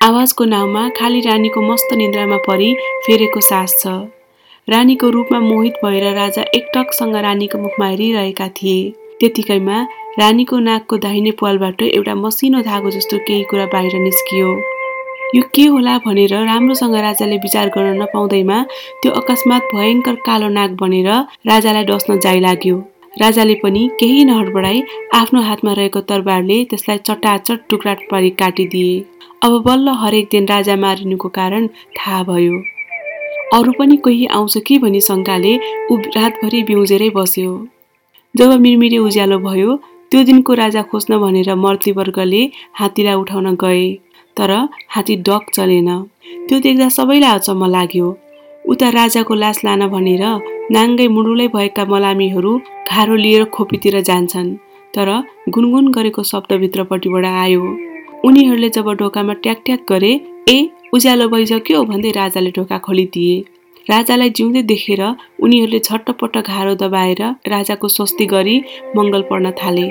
आवाजको 0.00 0.45
नाउँमा 0.45 0.88
खाली 0.97 1.21
रानीको 1.21 1.61
मस्त 1.62 1.95
निन्द्रामा 1.95 2.37
परि 2.49 2.75
फेरेको 3.07 3.40
सास 3.50 3.78
छ। 3.85 4.22
रानीको 4.69 5.09
रूपमा 5.11 5.38
मोहित 5.40 5.75
भएर 5.85 6.04
राजा 6.14 6.42
एकटकसँग 6.54 7.16
रानीको 7.16 7.59
मुखमा 7.59 7.87
हेरिरहेका 7.87 8.47
थिए। 8.49 8.90
त्यतिकैमा 9.21 9.81
रानीको 10.19 10.59
नाकको 10.59 10.97
दाहिने 10.97 11.31
पालबाट 11.40 11.83
एउटा 11.83 12.14
मसिनो 12.14 12.61
धागो 12.62 12.90
जस्तो 12.90 13.19
केही 13.26 13.42
कुरा 13.50 13.66
बाहिर 13.73 13.99
निस्कियो। 14.00 14.49
यो 15.35 15.42
के 15.54 15.64
होला 15.66 15.97
भनेर 16.07 16.35
राम्रोसँग 16.47 16.95
राजाले 16.95 17.37
विचार 17.42 17.69
गर्न 17.75 18.02
नपाउँदैमा 18.02 18.62
त्यो 19.02 19.12
अकस्मात 19.12 19.62
भयङ्कर 19.75 20.14
कालो 20.26 20.49
नाक 20.49 20.71
बनेर 20.81 21.11
राजालाई 21.50 21.85
डस्न 21.85 22.19
जाइ 22.21 22.40
लाग्यो। 22.40 22.76
राजाले 23.21 23.54
पनि 23.62 23.88
केही 24.00 24.25
नहडबडाई 24.25 24.83
आफ्नो 25.14 25.40
हातमा 25.42 25.73
रहेको 25.73 26.00
तरबारले 26.07 26.64
त्यसलाई 26.71 26.99
चटाचट 27.09 27.69
टुक्रा 27.71 27.95
पारी 28.11 28.31
काटिदिए। 28.38 29.00
अब 29.42 29.62
बल्ल 29.66 29.99
हरेक 30.02 30.28
दिन 30.33 30.47
राजा 30.49 30.76
मारिनुको 30.76 31.28
कारण 31.40 31.66
थाहा 31.99 32.23
भयो। 32.31 32.62
अरू 33.53 33.73
पनि 33.79 33.97
कोही 34.05 34.27
आउँछ 34.37 34.57
कि 34.67 34.77
भनी 34.79 35.01
शङ्काले 35.01 35.53
ऊ 35.91 35.97
रातभरि 36.17 36.63
बिउजेरै 36.69 37.09
बस्यो। 37.17 37.53
जब 38.35 38.51
मिरमिरे 38.61 38.99
उज्यालो 38.99 39.39
भयो 39.39 39.77
त्यो 40.11 40.23
दिनको 40.29 40.55
राजा 40.55 40.83
खोज्न 40.91 41.19
भनेर 41.25 41.55
मर्तीवर्गले 41.65 42.43
हात्तीलाई 42.81 43.15
उठाउन 43.23 43.55
गए 43.63 43.85
तर 44.37 44.51
हात्ती 44.95 45.17
डक 45.29 45.53
चलेन। 45.55 45.91
त्यो 46.49 46.61
देख्दा 46.67 46.89
सबैलाई 46.97 47.33
अचम्म 47.39 47.63
लाग्यो। 47.77 48.09
उता 48.73 48.89
राजाको 48.99 49.35
लास 49.43 49.65
लान 49.65 49.87
भनेर 49.95 50.25
नाङ्गै 50.75 51.09
मुडुलै 51.17 51.49
भएका 51.55 51.85
मलामीहरू 51.93 52.53
घारो 52.89 53.17
लिएर 53.25 53.45
खोपीतिर 53.55 54.01
जान्छन् 54.09 54.51
तर 54.95 55.09
गुनगुन 55.55 55.87
गरेको 55.97 56.23
शब्दभित्रपट्टिबाट 56.33 57.25
आयो। 57.45 57.63
उनीहरूले 58.27 58.69
जब 58.77 58.89
ढोकामा 59.01 59.35
ट्याक 59.45 59.59
ट्याक 59.67 59.81
गरे 59.91 60.13
ए 60.49 60.59
उज्यालो 60.93 61.27
भइसक्यो 61.33 61.79
भन्दै 61.89 62.11
राजाले 62.13 62.51
ढोका 62.57 62.79
खोलिदिए। 62.87 63.37
राजालाई 63.91 64.31
जिउँदै 64.37 64.63
देखेर 64.63 65.03
उनीहरूले 65.45 65.79
झट्टपट्ट 65.79 66.37
घारो 66.39 66.75
दबाएर 66.83 67.23
राजाको 67.53 67.89
स्वस्ति 67.89 68.27
गरी 68.33 68.57
मङ्गल 68.97 69.23
पढ्न 69.31 69.51
थाले। 69.61 69.87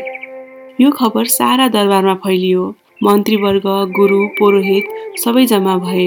यो 0.81 0.91
खबर 0.99 1.25
सारा 1.37 1.67
दरबारमा 1.75 2.13
फैलियो। 2.21 2.67
मन्त्रीवर्ग 3.03 3.65
गुरु 3.97 4.19
पुरोहित 4.37 5.17
सबै 5.23 5.45
जम्मा 5.53 5.75
भए। 5.87 6.05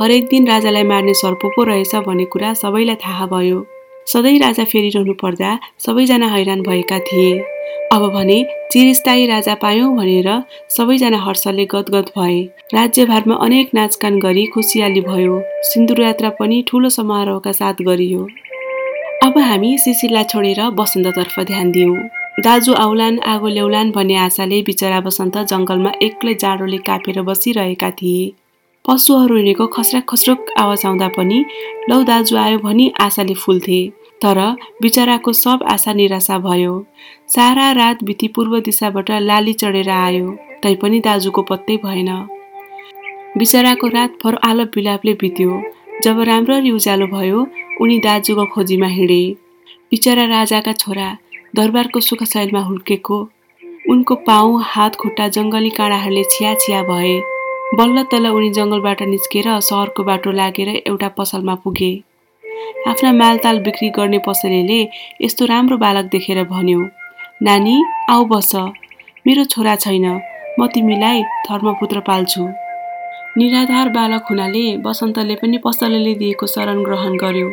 हरेक 0.00 0.26
दिन 0.28 0.48
राजालाई 0.48 0.84
मार्ने 0.90 1.14
सर्प 1.14 1.46
रहेछ 1.70 1.94
भन्ने 2.08 2.24
कुरा 2.34 2.52
सबैलाई 2.62 3.02
थाहा 3.04 3.26
भयो। 3.34 3.64
सधैँ 4.06 4.38
राजा 4.38 4.64
फेरिरहनु 4.64 5.12
पर्दा 5.14 5.58
सबैजना 5.80 6.26
हैरान 6.28 6.62
भएका 6.62 6.98
थिए। 6.98 7.38
अब 7.92 8.02
भने 8.14 8.36
चिरस्थायी 8.72 9.26
राजा 9.26 9.54
पायौँ 9.54 9.94
भनेर 9.96 10.28
सबैजना 10.70 11.18
हर्षले 11.18 11.64
गदगद 11.64 12.10
भए। 12.18 12.42
राज्यभारमा 12.74 13.34
अनेक 13.44 13.70
नाचगान 13.74 14.18
गरी 14.20 14.44
खुसियाली 14.46 15.00
भयो। 15.00 15.40
सिन्दुर 15.62 16.02
यात्रा 16.02 16.30
पनि 16.40 16.62
ठुलो 16.68 16.88
समारोहका 16.90 17.52
साथ 17.52 17.82
गरियो। 17.82 18.28
अब 19.24 19.38
हामी 19.38 19.76
सिसिलाई 19.78 20.24
छोडेर 20.24 20.60
बसन्ततर्फ 20.76 21.40
ध्यान 21.40 21.70
दियौँ। 21.72 21.96
दाजु 22.44 22.72
आउलान 22.74 23.18
आगो 23.24 23.48
ल्याउलान 23.48 23.90
भन्ने 23.90 24.16
आशाले 24.18 24.62
बिचरा 24.62 25.00
बसन्त 25.00 25.36
जङ्गलमा 25.50 25.92
एक्लै 26.02 26.34
जाडोले 26.34 26.78
कापेर 26.86 27.22
बसिरहेका 27.22 27.90
थिए। 27.90 28.32
पशुहरू 28.88 29.36
हिँडेको 29.36 29.66
खस्राक 29.66 30.04
खस्रोक 30.08 30.50
आवाज 30.60 30.84
आउँदा 30.86 31.06
पनि 31.16 31.38
लौ 31.88 32.02
दाजु 32.04 32.36
आयो 32.36 32.58
भनी 32.58 32.92
आशाले 33.00 33.34
फुल्थे। 33.34 33.78
तर 34.22 34.38
बिचराको 34.82 35.32
सब 35.32 35.62
आशा 35.72 35.92
निराशा 35.92 36.38
भयो। 36.38 36.74
सारा 37.34 37.70
रात 37.80 38.04
बिति 38.04 38.28
पूर्व 38.28 38.58
दिशाबाट 38.60 39.10
लाली 39.10 39.52
चढेर 39.52 39.88
आयो। 39.90 40.30
तैपनि 40.62 41.00
दाजुको 41.00 41.42
पत्तै 41.42 41.76
भएन। 41.84 42.10
बिचराको 43.38 43.88
रातभर 43.88 44.34
आलप 44.44 44.72
बिलापले 44.74 45.14
बित्यो। 45.20 45.62
जब 46.04 46.20
राम्ररी 46.20 46.70
उज्यालो 46.70 47.06
भयो 47.06 47.46
उनी 47.80 47.98
दाजुको 47.98 48.44
खोजीमा 48.54 48.86
हिँडे। 48.86 49.22
बिचरा 49.90 50.24
राजाका 50.28 50.72
छोरा 50.72 51.08
दरबारको 51.56 52.00
सुखशैलमा 52.00 52.60
हुर्केको। 52.60 53.28
उनको 53.90 54.14
पाउ 54.28 54.56
हात 54.72 54.96
खुट्टा 54.96 55.28
जङ्गली 55.28 55.70
काँडाहरूले 55.70 56.24
छिया 56.30 56.54
छिया 56.54 56.82
भए। 56.82 57.14
बल्ल 57.78 58.02
तल 58.10 58.26
उनी 58.28 58.48
जङ्गलबाट 58.56 59.00
निस्केर 59.10 59.46
सहरको 59.66 60.02
बाटो 60.04 60.30
लागेर 60.30 60.68
एउटा 60.70 61.08
पसलमा 61.18 61.54
पुगे। 61.62 61.90
आफ्ना 62.88 63.12
मालताल 63.12 63.58
बिक्री 63.60 63.88
गर्ने 63.96 64.18
पसलेले 64.26 64.76
यस्तो 65.22 65.46
राम्रो 65.46 65.76
बालक 65.78 66.10
देखेर 66.12 66.42
भन्यो 66.50 66.80
नानी 67.42 67.76
आऊ 68.10 68.24
बस। 68.32 68.52
मेरो 69.26 69.44
छोरा 69.52 69.74
छैन। 69.76 70.06
म 70.58 70.66
तिमीलाई 70.74 71.22
धर्मपुत्र 71.46 72.00
पाल्छु 72.08 72.42
निराधार 73.38 73.88
बालक 73.96 74.30
हुनाले 74.30 74.64
बसन्तले 74.84 75.34
पनि 75.36 75.58
पसलेले 75.64 76.14
दिएको 76.14 76.46
शरण 76.46 76.82
ग्रहण 76.84 77.16
गर्यो। 77.18 77.48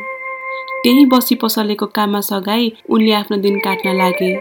त्यही 0.84 1.06
बसी 1.14 1.36
पसलेको 1.44 1.86
काममा 1.96 2.22
सघाई 2.30 2.72
उनले 2.90 3.12
आफ्नो 3.22 3.38
दिन 3.38 3.58
काट्न 3.60 3.96
लागे। 3.98 4.34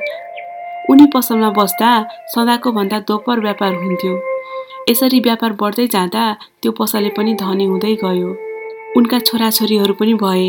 उनी 0.91 1.07
पसलमा 1.15 1.51
बस्दा 1.61 1.91
सदाको 2.35 2.73
भन्दा 2.73 2.99
दोपर 3.09 3.41
व्यापार 3.41 3.75
हुन्थ्यो। 3.85 4.15
यसरी 4.89 5.21
व्यापार 5.21 5.53
बढ्दै 5.61 5.87
जाँदा 5.87 6.23
त्यो 6.63 6.73
पसले 6.73 7.09
पनि 7.17 7.35
धनी 7.35 7.65
हुँदै 7.65 7.95
गयो। 8.03 8.29
उनका 8.97 9.19
छोराछोरीहरू 9.19 9.95
पनि 9.95 10.15
भए 10.23 10.49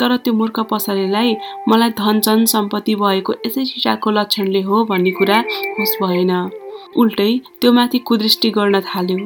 तर 0.00 0.16
त्यो 0.16 0.32
मूर्ख 0.34 0.58
पसलेलाई 0.70 1.34
मलाई 1.68 1.90
धन 1.98 2.20
जन 2.20 2.44
सम्पत्ति 2.52 2.94
भएको 2.94 3.32
यसै 3.46 3.64
शिक्षाको 3.64 4.10
लक्षणले 4.10 4.60
हो 4.62 4.84
भन्ने 4.84 5.10
कुरा 5.10 5.38
होस् 5.78 5.96
भएन। 6.02 6.32
उल्टै 6.96 7.30
त्यो 7.60 7.72
माथि 7.72 7.98
कुदृष्टि 8.08 8.50
गर्न 8.50 8.80
थाल्यो। 8.80 9.18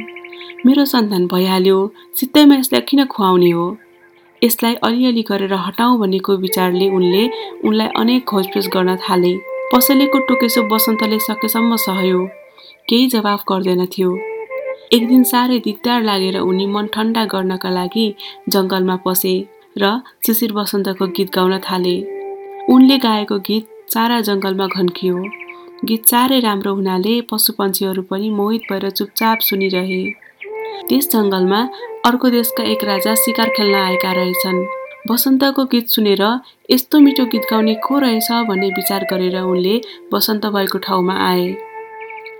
मेरो 0.66 0.84
सन्तान 0.84 1.26
भइहाल्यो 1.26 1.78
सित्तैमा 2.18 2.56
यसलाई 2.56 2.80
किन 2.88 3.04
खुवाउने 3.04 3.50
हो? 3.50 3.66
यसलाई 4.42 4.74
अलिअलि 4.82 5.22
गरेर 5.30 5.54
हटाउँ 5.66 5.98
भन्नेको 6.00 6.36
विचारले 6.36 6.88
उनले 6.90 7.24
उनलाई 7.64 7.88
अनेक 7.96 8.24
खोजपेज 8.24 8.68
गर्न 8.74 8.96
थाले। 9.04 9.34
पसलेको 9.72 10.18
टोकेसो 10.28 10.62
बसन्तले 10.68 11.18
सकेसम्म 11.18 11.76
सहयो। 11.86 12.26
केही 12.88 13.06
जवाफ 13.06 13.44
गर्दैन 13.48 13.84
थियो 13.86 14.10
एक 14.92 15.06
दिन 15.08 15.22
साह्रै 15.22 15.58
दिगदार 15.58 16.02
लागेर 16.02 16.36
उनी 16.38 16.66
मन 16.66 16.86
ठन्डा 16.86 17.24
गर्नका 17.24 17.70
लागि 17.70 18.06
जङ्गलमा 18.48 18.96
पसे 19.06 19.34
र 19.78 19.92
शिशिर 20.26 20.52
बसन्तको 20.52 21.06
गीत 21.16 21.30
गाउन 21.34 21.58
थाले। 21.58 21.94
उनले 22.68 22.98
गाएको 22.98 23.38
गीत 23.38 23.66
सारा 23.94 24.20
जङ्गलमा 24.20 24.66
घन्कियो। 24.66 25.16
गीत 25.84 26.06
साह्रै 26.06 26.40
राम्रो 26.40 26.74
हुनाले 26.74 27.20
पशुपन्छीहरू 27.30 28.02
पनि 28.10 28.30
मोहित 28.30 28.62
भएर 28.70 28.90
चुपचाप 28.90 29.38
सुनिरहे। 29.40 30.02
त्यस 30.88 31.10
जङ्गलमा 31.10 31.60
अर्को 32.04 32.30
देशका 32.30 32.64
एक 32.64 32.84
राजा 32.84 33.14
सिकार 33.24 33.48
खेल्न 33.56 33.74
आएका 33.74 34.12
रहेछन्। 34.12 34.64
बसन्तको 35.08 35.64
गीत 35.64 35.88
सुनेर 35.88 36.22
यस्तो 36.70 36.98
मिठो 37.00 37.24
गीत 37.32 37.44
गाउने 37.50 37.74
को 37.86 37.98
रहेछ 37.98 38.32
भन्ने 38.48 38.68
विचार 38.68 39.06
गरेर 39.10 39.36
उनले 39.42 39.80
बसन्त 40.12 40.46
भएको 40.46 40.78
ठाउँमा 40.78 41.16
आए। 41.30 41.73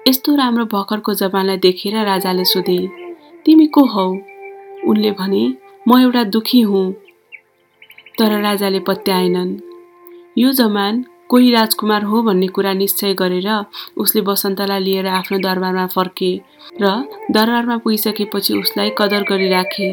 यस्तो 0.08 0.34
राम्रो 0.37 0.64
भर्खरको 0.64 1.12
जवानलाई 1.14 1.56
देखेर 1.56 1.94
राजाले 2.04 2.44
सोधे 2.44 2.76
तिमी 3.46 3.66
को 3.66 3.84
हौ? 3.84 4.04
उनले 4.88 5.11
भने 5.11 5.44
म 5.88 5.99
एउटा 6.00 6.25
दुखी 6.25 6.61
हुँ। 6.61 6.92
तर 8.18 8.40
राजाले 8.40 8.80
पत्याएनन्। 8.80 9.56
यो 10.38 10.52
जमान 10.52 11.04
कोही 11.28 11.54
राजकुमार 11.54 12.02
हो 12.02 12.23
भन्ने 12.23 12.46
कुरा 12.46 12.73
निश्चय 12.73 13.14
गरेर 13.14 13.49
उसले 13.96 14.23
बसन्तलाई 14.23 14.80
लिएर 14.80 15.06
आफ्नो 15.06 15.38
दरबारमा 15.38 15.87
फर्के 15.87 16.30
र 16.82 16.92
दरबारमा 17.30 17.76
पुगिसकेपछि 17.76 18.58
उसलाई 18.58 18.90
कदर 18.99 19.23
गरिराखे। 19.23 19.92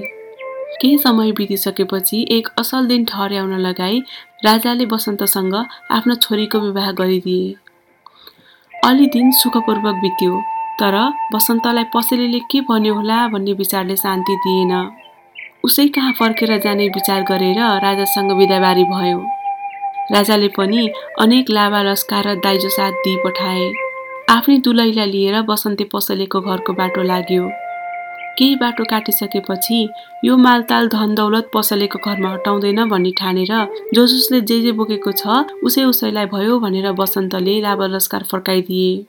केही 0.82 0.98
समय 0.98 1.32
बितिसकेपछि 1.32 2.26
एक 2.32 2.48
असल 2.60 2.88
दिन 2.88 3.06
ठहर्याउन 3.06 3.60
लगाई 3.60 4.00
राजाले 4.46 4.86
बसन्तसँग 4.86 5.56
आफ्नो 5.92 6.16
छोरीको 6.16 6.60
विवाह 6.60 6.92
गरिदिए। 6.92 7.56
अलि 8.86 9.06
दिन 9.06 9.30
सुखपूर्वक 9.32 9.96
बित्यो 9.96 10.40
तर 10.80 10.96
बसन्तलाई 11.34 11.84
पसलेले 11.94 12.40
के 12.52 12.62
भन्यो 12.70 12.94
होला 12.94 13.18
भन्ने 13.28 13.54
विचारले 13.54 13.96
शान्ति 13.96 14.36
दिएन। 14.46 14.74
उसै 15.66 15.88
कहाँ 15.88 16.14
फर्केर 16.20 16.58
जाने 16.60 16.88
विचार 16.90 17.22
गरेर 17.24 17.60
राजासँग 17.84 18.32
बिदाबारी 18.38 18.84
भयो। 18.86 19.20
राजाले 20.12 20.48
पनि 20.58 20.90
अनेक 21.22 21.50
लाभा 21.50 21.82
लस्का 21.84 22.22
र 22.22 22.36
दाइजो 22.42 22.70
साथ 22.70 22.92
दिइ 23.06 23.18
पठाए 23.26 23.72
आफ्नै 24.30 24.58
दुलैलाई 24.66 25.12
लिएर 25.12 25.42
बसन्ते 25.46 25.90
पसलेको 25.94 26.42
घरको 26.42 26.74
बाटो 26.74 27.04
लाग्यो। 27.04 27.50
केही 28.38 28.56
बाटो 28.56 28.84
काटिसकेपछि 28.84 29.88
यो 30.26 30.38
मालताल 30.38 30.88
धन 30.88 31.16
दौलत 31.16 31.50
पसलेको 31.54 32.00
घरमा 32.06 32.30
हटाउँदैन 32.34 32.84
भन्ने 32.90 33.12
ठानेर 33.20 33.54
जो 33.94 34.06
जसले 34.08 34.42
जे 34.42 34.60
जे 34.62 34.72
बोकेको 34.72 35.12
छ 35.12 35.44
उसै 35.64 35.84
उसैलाई 35.86 36.26
भयो 36.26 36.60
भनेर 36.60 36.92
बसन्तले 36.94 37.60
लाबलस्कार 37.62 38.24
फर्काइदिए। 38.32 39.06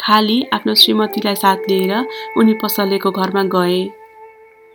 खाली 0.00 0.42
आफ्नो 0.52 0.74
श्रीमतीलाई 0.74 1.34
साथ 1.34 1.68
लिएर 1.68 1.92
उनी 2.38 2.54
पसलेको 2.62 3.10
घरमा 3.10 3.42
गए। 3.54 3.78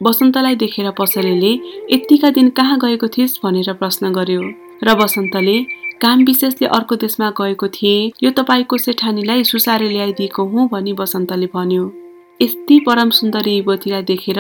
बसन्तलाई 0.01 0.55
देखेर 0.55 0.89
पसलेले 0.91 1.53
यत्तिका 1.91 2.29
दिन 2.29 2.49
कहाँ 2.49 2.77
गएको 2.79 3.07
थिइस्? 3.07 3.39
भनेर 3.43 3.73
प्रश्न 3.73 4.11
गर्यो। 4.11 4.41
र 4.83 4.95
बसन्तले 4.95 5.57
काम 6.01 6.23
विशेषले 6.25 6.67
अर्को 6.67 6.95
देशमा 6.97 7.29
गएको 7.41 7.67
थिएँ। 7.69 8.11
यो 8.23 8.31
तपाईँको 8.33 8.77
सेठानीलाई 8.77 9.43
सुसारे 9.43 9.89
ल्याइदिएको 9.89 10.45
हुँ 10.45 10.67
भनी 10.69 10.93
बसन्तले 10.93 11.49
भन्यो। 11.55 11.83
यति 12.41 12.79
परम 12.85 13.09
सुन्दरी 13.09 13.55
युवतीलाई 13.55 14.01
देखेर 14.03 14.39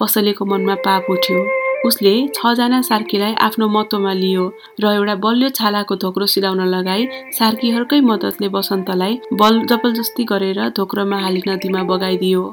पसलेको 0.00 0.44
मनमा 0.44 0.74
पाप 0.84 1.06
उठ्यो। 1.10 1.40
उसले 1.86 2.12
छजना 2.34 2.80
सार्कीलाई 2.82 3.34
आफ्नो 3.42 3.68
महत्वमा 3.68 4.12
लियो 4.12 4.44
र 4.80 4.92
एउटा 4.92 5.14
बलियो 5.24 5.48
छालाको 5.58 5.96
धोक्रो 6.04 6.26
सिलाउन 6.26 6.60
लगाई 6.68 7.06
सार्कीहरूकै 7.38 8.00
मद्दतले 8.00 8.48
बसन्तलाई 8.48 9.18
बल 9.34 9.60
जबरजस्ती 9.66 10.24
गरेर 10.24 10.60
धोक्रोमा 10.76 11.18
हाली 11.18 11.42
नदीमा 11.48 11.82
बगाइदियो। 11.90 12.44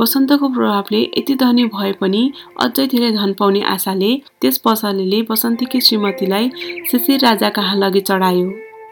बसन्तको 0.00 0.48
प्रभावले 0.48 1.00
यति 1.02 1.34
धनी 1.40 1.64
भए 1.74 1.92
पनि 2.00 2.22
अझै 2.60 2.86
धेरै 2.86 3.10
धन 3.12 3.32
पाउने 3.32 3.62
आशाले 3.72 4.12
त्यस 4.40 4.58
पसलेले 4.64 5.22
बसन्तीकी 5.30 5.80
श्रीमतीलाई 5.80 6.50
शिशिर 6.90 7.20
राजा 7.20 7.48
कहाँ 7.58 7.76
लगे 7.76 8.00
चढायो। 8.02 8.46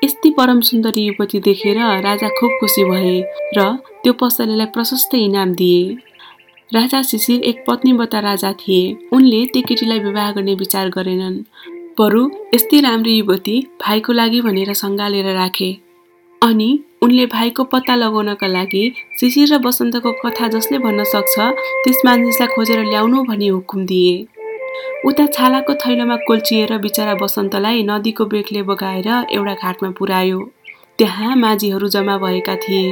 यस्ती 0.05 0.31
परम 0.31 0.61
सुन्दरी 0.61 1.03
युवती 1.03 1.39
देखेर 1.41 1.79
राजा 2.05 2.29
खुब 2.39 2.51
खुसी 2.61 2.83
भए 2.85 3.13
र 3.57 3.63
त्यो 4.03 4.13
पसलेलाई 4.21 4.67
प्रशस्त 4.75 5.15
इनाम 5.15 5.55
दिए। 5.61 5.97
राजा 6.71 7.01
शिशिर 7.11 7.43
एक 7.51 7.65
पत्नीवता 7.69 8.21
राजा 8.21 8.51
थिए। 8.61 8.83
उनले 9.13 9.41
त्यो 9.53 9.63
केटीलाई 9.69 9.99
विवाह 9.99 10.31
गर्ने 10.33 10.55
विचार 10.63 10.89
गरेनन्। 10.97 11.39
बरु 11.99 12.23
यस्तै 12.55 12.81
राम्रो 12.81 13.13
युवती 13.13 13.57
भाइको 13.81 14.13
लागि 14.13 14.41
भनेर 14.47 14.73
सङ्घालेर 14.75 15.33
राखे। 15.35 15.71
अनि 16.43 16.69
उनले 17.03 17.27
भाइको 17.33 17.65
पत्ता 17.73 17.95
लगाउनका 17.97 18.47
लागि 18.47 18.85
शिशिर 19.21 19.49
र 19.55 19.59
बसन्तको 19.65 20.13
कथा 20.21 20.49
जसले 20.55 20.79
भन्न 20.85 21.05
सक्छ 21.15 21.35
त्यस 21.85 22.05
मानिसलाई 22.05 22.55
खोजेर 22.57 22.85
ल्याउनु 22.93 23.25
भनी 23.25 23.49
हुकुम 23.49 23.87
दिए। 23.87 24.15
उता 25.05 25.25
छालाको 25.27 25.75
थैलोमा 25.77 26.17
कोल्चिएर 26.27 26.71
बिचरा 26.81 27.15
बसन्तलाई 27.15 27.83
नदीको 27.85 28.25
बेगले 28.27 28.63
बगाएर 28.69 29.09
एउटा 29.37 29.55
घाटमा 29.55 29.91
पुर्यायो। 29.99 30.39
त्यहाँ 30.99 31.37
माझीहरू 31.37 31.89
जम्मा 31.89 32.17
भएका 32.19 32.55
थिए। 32.57 32.87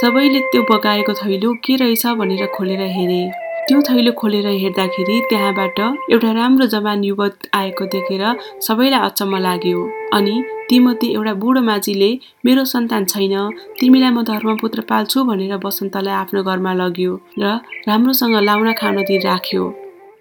सबैले 0.00 0.40
त्यो 0.50 0.62
बगाएको 0.70 1.12
थैलो 1.14 1.52
के 1.64 1.76
रहेछ 1.76 2.06
भनेर 2.18 2.46
खोलेर 2.56 2.82
हेरे। 2.96 3.22
त्यो 3.68 3.80
थैलो 3.86 4.12
खोलेर 4.18 4.46
हेर्दाखेरि 4.46 5.20
त्यहाँबाट 5.30 5.80
एउटा 6.10 6.32
राम्रो 6.32 6.66
जवान 6.74 7.04
युवक 7.04 7.48
आएको 7.54 7.84
देखेर 7.94 8.24
सबैलाई 8.66 9.00
अचम्म 9.00 9.38
लाग्यो। 9.38 9.88
अनि 10.14 10.42
तीमध्ये 10.68 11.14
एउटा 11.14 11.34
बुढो 11.38 11.60
माझीले 11.62 12.12
मेरो 12.46 12.64
सन्तान 12.74 13.04
छैन 13.14 13.34
तिमीलाई 13.80 14.10
म 14.10 14.22
धर्मपुत्र 14.26 14.80
पाल्छु 14.90 15.24
भनेर 15.24 15.56
बसन्तलाई 15.62 16.14
आफ्नो 16.14 16.42
घरमा 16.42 16.72
लग्यो 16.82 17.20
र 17.38 17.58
राम्रोसँग 17.88 18.36
लाउन 18.42 18.72
खान 18.80 18.96
दिइ 19.02 19.18
राख्यो। 19.24 19.62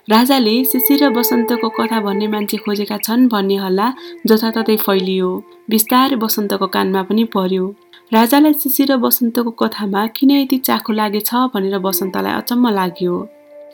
राजाले 0.07 0.51
शिशिर 0.63 1.03
र 1.03 1.09
बसन्तको 1.11 1.69
कथा 1.69 1.99
भन्ने 2.01 2.27
मान्छे 2.31 2.57
खोजेका 2.63 2.97
छन् 2.97 3.27
भन्ने 3.27 3.55
हल्ला 3.59 3.87
जताततै 4.27 4.75
फैलियो। 4.79 5.31
बिस्तारै 5.69 6.15
बसन्तको 6.15 6.67
कानमा 6.75 7.01
पनि 7.09 7.23
पर्यो। 7.33 7.65
राजालाई 8.13 8.53
शिशिर 8.63 8.87
र 8.91 8.97
बसन्तको 9.03 9.51
कथामा 9.61 10.05
किन 10.15 10.31
यति 10.31 10.57
चाखो 10.63 10.93
लागेछ 10.93 11.31
भनेर 11.51 11.79
बसन्तलाई 11.83 12.33
अचम्म 12.39 12.69
लाग्यो। 12.79 13.15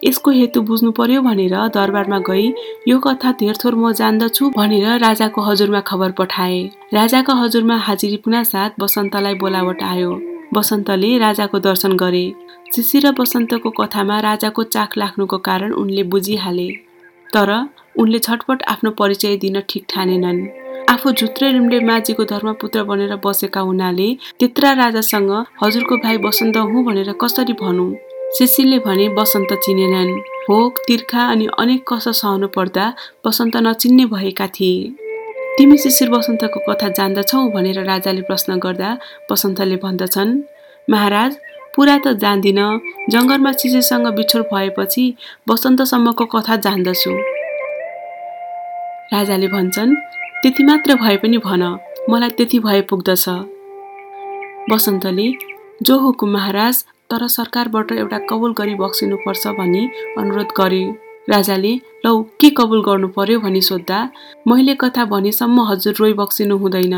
यसको 0.03 0.31
हेतु 0.31 0.61
बुझ्नु 0.65 0.91
पर्यो 0.97 1.21
भनेर 1.21 1.55
दरबारमा 1.69 2.19
गई 2.25 2.45
यो 2.89 2.97
कथा 3.05 3.31
धेरथोर 3.37 3.75
म 3.75 3.93
जान्दछु 3.93 4.49
भनेर 4.57 4.87
राजाको 5.05 5.41
हजुरमा 5.49 5.81
खबर 5.89 6.11
पठाए। 6.17 6.59
राजाको 6.93 7.33
हजुरमा 7.43 7.77
हाजिरी 7.87 8.19
साथ 8.53 8.81
बसन्तलाई 8.81 9.35
बोलावट 9.37 9.83
आयो। 9.93 10.11
बसन्तले 10.53 11.17
राजाको 11.17 11.59
दर्शन 11.67 11.93
गरे। 11.97 12.25
शिशिर 12.75 13.05
र 13.05 13.11
बसन्तको 13.11 13.69
कथामा 13.69 14.19
राजाको 14.19 14.63
चाख 14.65 14.97
लाग्नुको 14.97 15.37
कारण 15.47 15.71
उनले 15.73 16.03
बुझिहाले। 16.09 16.69
तर 17.29 17.49
उनले 18.01 18.19
छटपट 18.19 18.63
आफ्नो 18.63 18.91
परिचय 18.99 19.35
दिन 19.37 19.59
ठिक 19.69 19.83
ठानेनन्। 19.89 20.39
आफू 20.89 21.11
झुत्रे 21.11 21.51
रिम्ले 21.51 21.79
माझीको 21.79 22.23
धर्मपुत्र 22.23 22.83
बनेर 22.83 23.15
बसेका 23.25 23.61
हुनाले 23.61 24.07
त्यत्रा 24.39 24.71
राजासँग 24.73 25.31
हजुरको 25.61 25.97
भाइ 25.97 26.17
बसन्त 26.25 26.57
हुँ 26.57 26.83
भनेर 26.85 27.11
कसरी 27.21 27.53
भनौँ? 27.61 27.91
शिशिरले 28.37 28.79
भने 28.79 29.07
बसन्त 29.13 29.53
चिनेनन्। 29.63 30.11
भोक 30.47 30.79
तिर्खा 30.87 31.27
अनि 31.27 31.47
अनेक 31.59 31.85
कष्ट 31.89 32.09
सहनु 32.11 32.47
पर्दा 32.57 32.85
बसन्त 33.25 33.57
नचिन्ने 33.67 34.05
भएका 34.09 34.47
थिए। 34.47 34.89
तिमी 35.57 35.77
शिशिर 35.77 36.09
बसन्तको 36.09 36.59
कथा 36.67 36.89
जान्दछौ 36.97 37.45
भनेर 37.53 37.83
राजाले 37.85 38.21
प्रश्न 38.23 38.57
गर्दा 38.59 38.97
बसन्तले 39.31 39.75
भन्दछन् 39.77 40.31
महाराज 40.87 41.37
पुरा 41.75 41.97
त 41.97 42.13
जान्दिन। 42.23 42.59
जङ्गलमा 43.13 43.51
शिशिरसँग 43.59 44.07
बिछोड 44.17 44.43
भएपछि 44.53 45.03
बसन्तसम्मको 45.49 46.25
कथा 46.33 46.55
जान्दछु। 46.65 47.11
राजाले 49.13 49.47
भन्छन् 49.47 49.95
त्यति 50.41 50.63
मात्र 50.63 50.95
भए 51.01 51.15
पनि 51.21 51.37
भन 51.47 51.63
मलाई 52.09 52.29
त्यति 52.37 52.59
भए 52.65 52.81
पुग्दछ 52.89 53.25
बसन्तले 54.71 55.27
जो 55.87 55.97
हुकुम 55.99 56.29
महाराज 56.33 56.75
तर 57.11 57.27
सरकारबाट 57.27 57.91
एउटा 57.93 58.17
कबुल 58.29 58.53
गरी 58.59 58.75
बक्सिनुपर्छ 58.75 59.47
भनी 59.57 59.81
अनुरोध 60.19 60.51
गरे 60.57 60.83
राजाले 61.29 61.73
लौ 62.05 62.13
के 62.39 62.49
कबुल 62.57 62.81
गर्नु 62.85 63.07
पर्यो 63.17 63.39
भनी 63.39 63.61
सोद्धा 63.61 63.99
मैले 64.47 64.75
कथा 64.81 65.05
भनेसम्म 65.13 65.67
हजुर 65.69 65.93
रोइ 65.99 66.13
बक्सिनु 66.21 66.57
हुँदैन। 66.57 66.95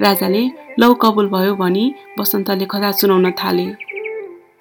राजाले 0.00 0.42
लौ 0.80 0.92
कबुल 0.94 1.28
भयो 1.28 1.54
भनी 1.56 1.84
बसन्तले 2.18 2.64
कथा 2.64 2.92
सुनाउन 2.92 3.30
थाले। 3.32 3.66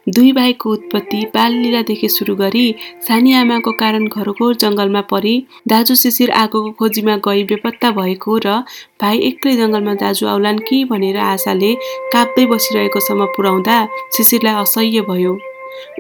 दुई 0.08 0.32
भाइको 0.34 0.72
उत्पत्ति 0.72 1.20
बाललीलादेखि 1.34 2.08
सुरु 2.10 2.36
गरी 2.36 2.64
सानी 3.08 3.34
आमाको 3.34 3.72
कारण 3.72 4.08
घरको 4.08 4.54
जङ्गलमा 4.54 5.02
परि 5.12 5.36
दाजु 5.70 5.96
शिशिर 5.96 6.32
आगोको 6.32 6.72
खोजीमा 6.80 7.16
गई 7.28 7.44
बेपत्ता 7.44 7.92
भएको 7.92 8.38
र 8.46 8.58
भाइ 9.02 9.18
एक्लै 9.30 9.56
जङ्गलमा 9.56 9.94
दाजु 10.02 10.28
आउलान् 10.28 10.60
कि 10.68 10.84
भनेर 10.92 11.18
आशाले 11.18 11.74
काप्दै 12.14 12.46
बसिरहेकोसम्म 12.46 13.26
पुर्याउँदा 13.38 13.78
शिशिरलाई 14.18 14.62
असह्य 14.64 15.02
भयो। 15.10 15.38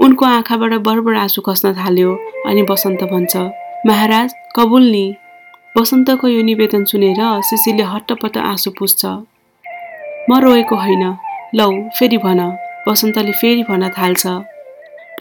उनको 0.04 0.26
आँखाबाट 0.26 0.74
बरबर 0.88 1.16
आँसु 1.16 1.42
खस्न 1.42 1.74
थाल्यो 1.74 2.18
अनि 2.46 2.62
बसन्त 2.70 3.04
भन्छ 3.14 3.38
महाराज 3.88 4.34
कबुल 4.56 4.84
नि। 4.92 5.06
बसन्तको 5.78 6.28
यो 6.28 6.42
निवेदन 6.44 6.84
सुनेर 6.84 7.20
शिशिरले 7.50 7.84
हट्टपट्ट 7.84 8.38
आँसु 8.38 8.72
पुस्छ। 8.80 9.06
म 10.30 10.40
रोएको 10.44 10.76
होइन। 10.76 11.04
लौ 11.56 11.68
फेरि 11.98 12.18
भन। 12.18 12.40
बसन्तले 12.88 13.32
फेरि 13.32 13.64
भन्न 13.64 13.90
थाल्छ। 13.90 14.24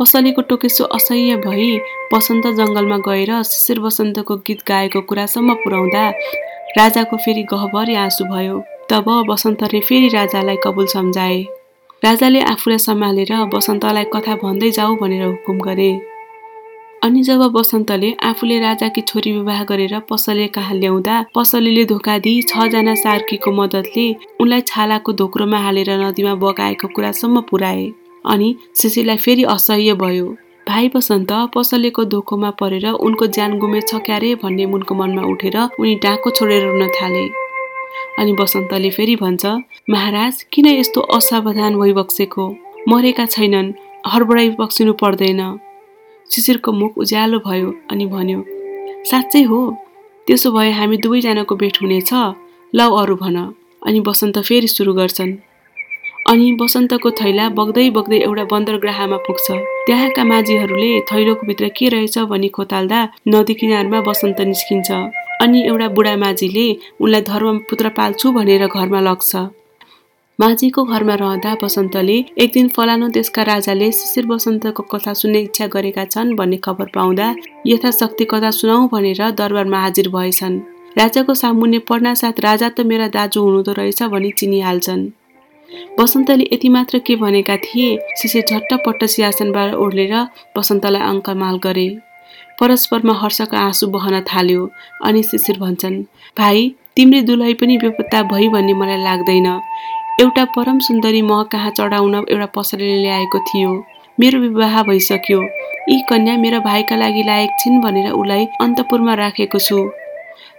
पसलेको 0.01 0.43
टोकेसो 0.51 0.85
असह्य 0.97 1.37
भई 1.47 1.69
बसन्त 2.13 2.47
जङ्गलमा 2.59 2.99
गएर 3.07 3.33
शिशिर 3.45 3.81
बसन्तको 3.81 4.37
गीत 4.47 4.67
गाएको 4.69 5.01
कुरासम्म 5.07 5.55
पुर्याउँदा 5.63 6.05
राजाको 6.79 7.17
फेरि 7.17 7.43
गहभरि 7.53 7.95
आँसु 7.95 8.25
भयो। 8.25 8.59
तब 8.91 9.07
बसन्तले 9.31 9.81
फेरि 9.81 10.09
राजालाई 10.09 10.57
कबुल 10.65 10.87
सम्झाए। 10.91 11.41
राजाले 12.03 12.41
आफूलाई 12.53 12.79
सम्हालेर 12.79 13.33
बसन्तलाई 13.55 14.05
कथा 14.15 14.35
भन्दै 14.43 14.71
जाऊ 14.71 14.97
भनेर 14.97 15.25
हुकुम 15.27 15.59
गरे। 15.61 15.91
अनि 17.03 17.23
जब 17.23 17.43
बसन्तले 17.53 18.11
आफूले 18.23 18.59
राजाकी 18.61 19.01
छोरी 19.01 19.31
विवाह 19.33 19.63
गरेर 19.65 19.99
पसले 20.01 20.47
कहाँ 20.47 20.75
ल्याउँदा 20.75 21.15
पसलेले 21.35 21.85
धोका 21.85 22.17
दिई 22.19 22.43
छजना 22.43 22.95
सार्कीको 22.95 23.51
मद्दतले 23.53 24.05
उनलाई 24.41 24.61
छालाको 24.61 25.13
धोक्रोमा 25.13 25.59
हालेर 25.59 25.91
नदीमा 26.01 26.35
बगाएको 26.43 26.89
कुरासम्म 26.89 27.41
पुर्याए 27.51 27.87
अनि 28.25 28.49
शिशिरलाई 28.77 29.17
फेरि 29.17 29.45
असह्य 29.49 29.95
भयो। 29.95 30.27
भाइ 30.69 30.89
बसन्त 30.95 31.33
पसलेको 31.55 32.05
धोकोमा 32.05 32.51
परेर 32.61 32.87
उनको 32.91 33.27
ज्यान 33.29 33.59
गुमेछ 33.59 33.95
क्यारे 34.07 34.35
भन्ने 34.43 34.65
उनको 34.69 34.95
मनमा 34.95 35.23
उठेर 35.33 35.57
उनी 35.81 35.95
डाको 36.05 36.31
छोडेर 36.31 36.63
रुन 36.67 36.87
थाले। 36.97 37.25
अनि 38.21 38.33
बसन्तले 38.41 38.91
फेरि 38.91 39.17
भन्छ 39.17 39.47
महाराज 39.91 40.43
किन 40.53 40.67
यस्तो 40.69 41.01
असावधान 41.17 41.81
भइबक्सेको? 41.81 42.45
मरेका 42.89 43.27
छैनन् 43.27 43.73
हडबडाइ 44.13 44.49
बक्सिनु 44.61 44.93
पर्दैन। 45.01 45.41
शिशिरको 46.33 46.73
मुख 46.73 46.99
उज्यालो 46.99 47.39
भयो 47.47 47.69
अनि 47.91 48.07
भन्यो 48.07 48.41
साँच्चै 49.11 49.43
हो 49.51 49.61
त्यसो 50.27 50.51
भए 50.53 50.71
हामी 50.79 50.97
दुवैजनाको 51.05 51.55
भेट 51.63 51.77
हुनेछ 51.83 52.11
ल 52.75 52.81
अरू 53.01 53.15
भन। 53.23 53.37
अनि 53.87 54.01
बसन्त 54.07 54.39
फेरि 54.39 54.69
सुरु 54.69 54.93
गर्छन्। 54.95 55.33
अनि 56.31 56.47
बसन्तको 56.61 57.11
थैला 57.21 57.49
बग्दै 57.59 57.87
बग्दै 57.91 58.19
एउटा 58.27 58.45
बन्दरग्राहमा 58.53 59.17
पुग्छ। 59.27 59.47
त्यहाँका 59.87 60.23
माझीहरूले 60.25 60.91
थैलोको 61.11 61.47
भित्र 61.47 61.69
के 61.77 61.89
रहेछ 61.89 62.19
भनी 62.31 62.49
खोताल्दा 62.57 62.99
नदी 63.29 63.55
किनारमा 63.61 64.01
बसन्त 64.09 64.41
निस्किन्छ। 64.51 64.91
अनि 65.43 65.59
एउटा 65.67 65.89
बुढा 65.97 66.15
माझीले 66.17 66.67
उनलाई 67.01 67.23
धर्मपुत्र 67.31 67.89
पाल्छु 67.99 68.27
भनेर 68.37 68.67
घरमा 68.69 69.01
लग्छ। 69.01 69.31
माझीको 70.41 70.83
घरमा 70.85 71.15
रहँदा 71.21 71.55
बसन्तले 71.63 72.15
एक 72.41 72.53
दिन 72.53 72.69
फलानु 72.77 73.09
देशका 73.13 73.43
राजाले 73.43 73.91
शिशिर 73.93 74.27
बसन्तको 74.27 74.83
कथा 74.93 75.13
सुन्ने 75.13 75.41
इच्छा 75.41 75.67
गरेका 75.75 76.05
छन् 76.07 76.33
भन्ने 76.37 76.57
खबर 76.65 76.87
पाउँदा 76.95 77.27
यथाशक्ति 77.67 78.25
कथा 78.31 78.51
सुनाऊ 78.59 78.89
भनेर 78.89 79.21
दरबारमा 79.37 79.81
हाजिर 79.81 80.09
भएछन्। 80.09 80.57
राजाको 80.99 81.35
सामुन्ने 81.35 81.79
पढ्ना 81.85 82.15
साथ 82.23 82.41
राजा 82.41 82.69
त 82.71 82.87
मेरा 82.89 83.09
दाजु 83.13 83.43
हुनुहुँदो 83.43 83.73
रहेछ 83.81 84.03
भनी 84.09 84.31
चिनिहाल्छन्। 84.41 85.05
बसन्तले 85.99 86.49
यति 86.53 86.69
मात्र 86.73 86.99
के 87.05 87.17
भनेका 87.21 87.57
थिए 87.61 87.91
शिशिर 88.23 88.45
झट्टपट्ट 88.49 89.05
सिंहासनबाट 89.07 89.75
ओर्लेर 89.77 90.17
बसन्तलाई 90.57 91.03
अङ्कमाल 91.11 91.57
गरे। 91.61 91.89
परस्परमा 92.61 93.21
हर्षको 93.21 93.57
आँसु 93.59 93.93
बहन 93.93 94.21
थाल्यो 94.33 94.71
अनि 95.05 95.23
शिशिर 95.23 95.59
भन्छन् 95.61 96.03
भाइ 96.39 96.69
तिम्री 96.97 97.21
दुलही 97.29 97.55
पनि 97.61 97.79
बेपत्ता 97.79 98.23
भई 98.33 98.49
भन्ने 98.49 98.75
मलाई 98.81 99.05
लाग्दैन। 99.05 99.49
एउटा 100.21 100.45
परम 100.45 100.79
सुन्दरी 100.79 101.23
मह 101.23 101.43
कहाँ 101.43 101.71
चढाउन 101.71 102.15
एउटा 102.15 102.47
पसलले 102.47 102.97
ल्याएको 103.03 103.39
थियो। 103.39 103.71
मेरो 104.21 104.39
विवाह 104.39 104.83
भइसक्यो। 104.83 105.41
यी 105.89 106.01
कन्या 106.09 106.37
मेरो 106.37 106.61
भाइका 106.61 106.97
लागि 106.97 107.23
लायक 107.23 107.51
छिन् 107.61 107.81
भनेर 107.81 108.11
उसलाई 108.13 108.45
अन्तपुरमा 108.61 109.15
राखेको 109.15 109.59
छु। 109.59 109.89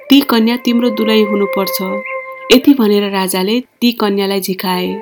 ती 0.10 0.22
कन्या 0.22 0.58
तिम्रो 0.58 0.90
दुलै 0.90 1.22
हुनुपर्छ। 1.22 1.82
यति 2.54 2.74
भनेर 2.74 3.10
राजाले 3.12 3.60
ती 3.82 3.92
कन्यालाई 3.92 4.42
झिकाए। 4.42 4.94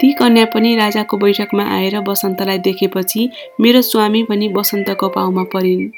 ती 0.00 0.12
कन्या 0.12 0.44
पनि 0.44 0.76
राजाको 0.76 1.16
बैठकमा 1.16 1.64
आएर 1.64 2.00
बसन्तलाई 2.00 2.58
देखेपछि 2.58 3.28
मेरो 3.60 3.82
स्वामी 3.82 4.22
पनि 4.22 4.48
बसन्तको 4.48 5.08
पाउमा 5.08 5.42
परिन्। 5.42 5.90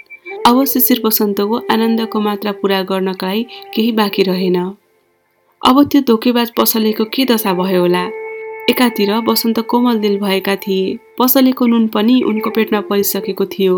अब 0.46 0.64
शिशिर 0.64 1.02
बसन्तको 1.04 1.62
आनन्दको 1.70 2.20
मात्रा 2.20 2.52
पुरा 2.52 2.82
गर्नका 2.82 3.34
केही 3.74 3.92
बाँकी 3.92 4.22
रहेन। 4.22 4.76
अब 5.62 5.82
त्यो 5.84 6.00
धोकेबाज 6.06 6.50
पसलेको 6.58 7.04
के 7.04 7.24
दशा 7.24 7.52
भयो 7.52 7.80
होला? 7.80 8.02
एकातिर 8.70 9.10
बसन्त 9.20 9.58
कोमल 9.60 9.98
दिल 9.98 10.18
भएका 10.18 10.54
थिए। 10.56 10.98
पसलेको 11.18 11.66
नुन 11.66 11.86
पनि 11.88 12.20
उनको 12.22 12.50
पेटमा 12.50 12.80
परिसकेको 12.80 13.46
थियो। 13.46 13.74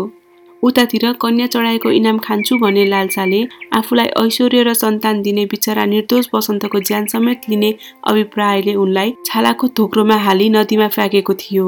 उतातिर 0.63 1.11
कन्या 1.21 1.47
चढाएको 1.47 1.91
इनाम 1.91 2.17
खान्छु 2.17 2.57
भन्ने 2.57 2.85
लालसाले 2.85 3.41
आफूलाई 3.73 4.07
ऐश्वर्य 4.25 4.63
र 4.63 4.73
सन्तान 4.73 5.21
दिने 5.21 5.45
बिचरा 5.45 5.85
निर्दोष 5.85 6.29
बसन्तको 6.35 6.79
ज्यान 6.79 7.05
समेत 7.07 7.49
लिने 7.49 7.73
अभिप्रायले 8.07 8.75
उनलाई 8.75 9.13
छालाको 9.25 9.67
थोक्रोमा 9.79 10.17
हाली 10.27 10.49
नदीमा 10.49 10.87
फ्याँकेको 10.87 11.33
थियो। 11.33 11.67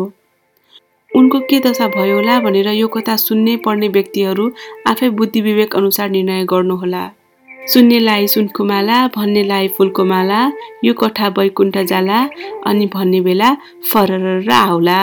उनको 1.11 1.39
के 1.49 1.59
दशा 1.59 1.87
भयो 1.87 2.15
होला 2.15 2.39
भनेर 2.39 2.69
यो 2.69 2.87
कथा 2.87 3.15
सुन्ने 3.17 3.57
पढ्ने 3.65 3.87
व्यक्तिहरू 3.97 4.51
आफै 4.87 5.09
बुद्धि 5.09 5.41
विवेक 5.41 5.75
अनुसार 5.75 6.09
निर्णय 6.09 6.45
गर्नुहोला 6.45 7.03
सुन्नेलाई 7.71 8.27
सुनको 8.27 8.63
माला 8.69 8.95
भन्नेलाई 9.15 9.67
फुलको 9.75 10.03
माला 10.05 10.39
यो 10.85 10.93
कथा 11.01 11.29
बैकुण्ठ 11.35 11.77
जाला 11.91 12.19
अनि 12.67 12.85
भन्ने 12.93 13.19
बेला 13.27 13.49
फरर 13.91 14.49
आउला। 14.51 14.99